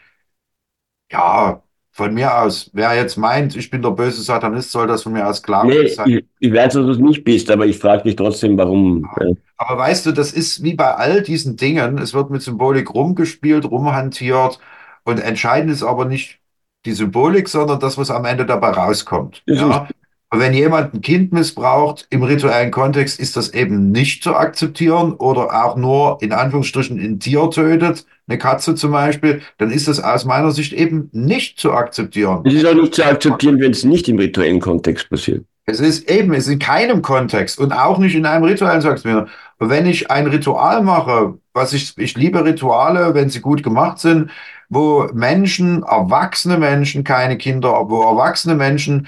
[1.12, 1.62] ja,
[1.92, 5.28] von mir aus, wer jetzt meint, ich bin der böse Satanist, soll das von mir
[5.28, 5.70] aus glauben.
[5.70, 6.10] Nee, sein.
[6.10, 9.10] ich, ich weiß, dass du es nicht bist, aber ich frage dich trotzdem, warum.
[9.20, 12.94] äh, Aber weißt du, das ist wie bei all diesen Dingen, es wird mit Symbolik
[12.94, 14.60] rumgespielt, rumhantiert
[15.04, 16.40] und entscheidend ist aber nicht
[16.86, 19.44] die Symbolik, sondern das, was am Ende dabei rauskommt.
[19.48, 19.88] Das Ja?
[20.30, 25.14] Und wenn jemand ein Kind missbraucht im rituellen Kontext, ist das eben nicht zu akzeptieren
[25.14, 30.04] oder auch nur in Anführungsstrichen ein Tier tötet, eine Katze zum Beispiel, dann ist das
[30.04, 32.42] aus meiner Sicht eben nicht zu akzeptieren.
[32.46, 35.46] Es ist auch nicht zu akzeptieren, wenn es nicht im rituellen Kontext passiert.
[35.66, 39.06] Es ist eben, es ist in keinem Kontext und auch nicht in einem rituellen, sagst
[39.06, 39.28] du mir.
[39.60, 44.00] Und wenn ich ein Ritual mache, was ich, ich liebe Rituale, wenn sie gut gemacht
[44.00, 44.30] sind,
[44.70, 49.08] wo Menschen, erwachsene Menschen, keine Kinder, wo erwachsene Menschen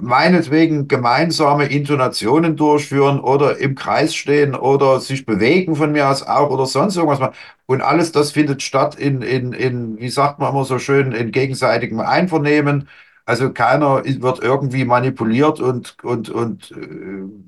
[0.00, 6.50] meinetwegen gemeinsame Intonationen durchführen oder im Kreis stehen oder sich bewegen von mir aus auch
[6.50, 7.34] oder sonst irgendwas machen.
[7.66, 11.32] Und alles das findet statt in, in, in, wie sagt man immer so schön, in
[11.32, 12.88] gegenseitigem Einvernehmen.
[13.26, 16.76] Also keiner wird irgendwie manipuliert und, und, und äh,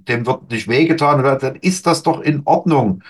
[0.09, 1.23] dem wird nicht wehgetan.
[1.23, 3.03] Dann ist das doch in Ordnung.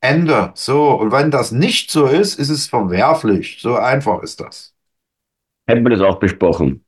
[0.00, 0.52] Ende.
[0.54, 0.90] So.
[0.92, 3.58] Und wenn das nicht so ist, ist es verwerflich.
[3.60, 4.74] So einfach ist das.
[5.68, 6.85] Hätten wir das auch besprochen.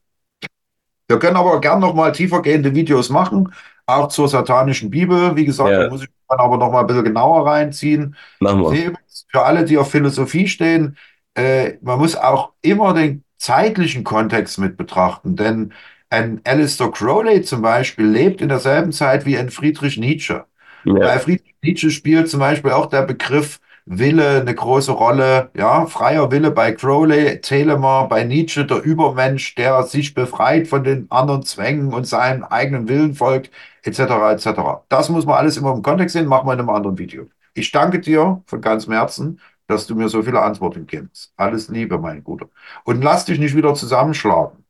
[1.08, 3.52] Wir können aber gern nochmal tiefergehende Videos machen,
[3.86, 5.34] auch zur satanischen Bibel.
[5.36, 5.84] Wie gesagt, Ja.
[5.84, 8.14] da muss ich dann aber nochmal ein bisschen genauer reinziehen.
[8.40, 8.92] Machen wir.
[9.30, 10.96] Für alle, die auf Philosophie stehen,
[11.34, 15.72] äh, man muss auch immer den zeitlichen Kontext mit betrachten, denn
[16.10, 20.44] ein Alistair Crowley zum Beispiel lebt in derselben Zeit wie ein Friedrich Nietzsche.
[20.84, 20.94] Ja.
[20.94, 23.60] Bei Friedrich Nietzsche spielt zum Beispiel auch der Begriff
[23.90, 25.50] Wille eine große Rolle.
[25.56, 31.10] Ja, freier Wille bei Crowley, Telemann bei Nietzsche, der Übermensch, der sich befreit von den
[31.10, 33.50] anderen Zwängen und seinem eigenen Willen folgt,
[33.82, 34.00] etc.
[34.32, 34.60] etc.
[34.88, 37.28] Das muss man alles immer im Kontext sehen, machen wir in einem anderen Video.
[37.54, 41.32] Ich danke dir von ganzem Herzen, dass du mir so viele Antworten gibst.
[41.36, 42.48] Alles Liebe, mein Guter.
[42.84, 44.64] Und lass dich nicht wieder zusammenschlagen.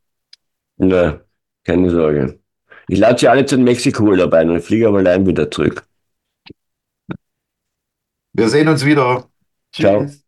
[0.76, 1.20] Na,
[1.64, 2.38] keine Sorge.
[2.88, 5.84] Ich lade sie alle zu Mexiko-Urlaub ein und fliege aber allein wieder zurück.
[8.38, 9.28] Wir sehen uns wieder.
[9.72, 10.02] Ciao.
[10.02, 10.27] Tschüss.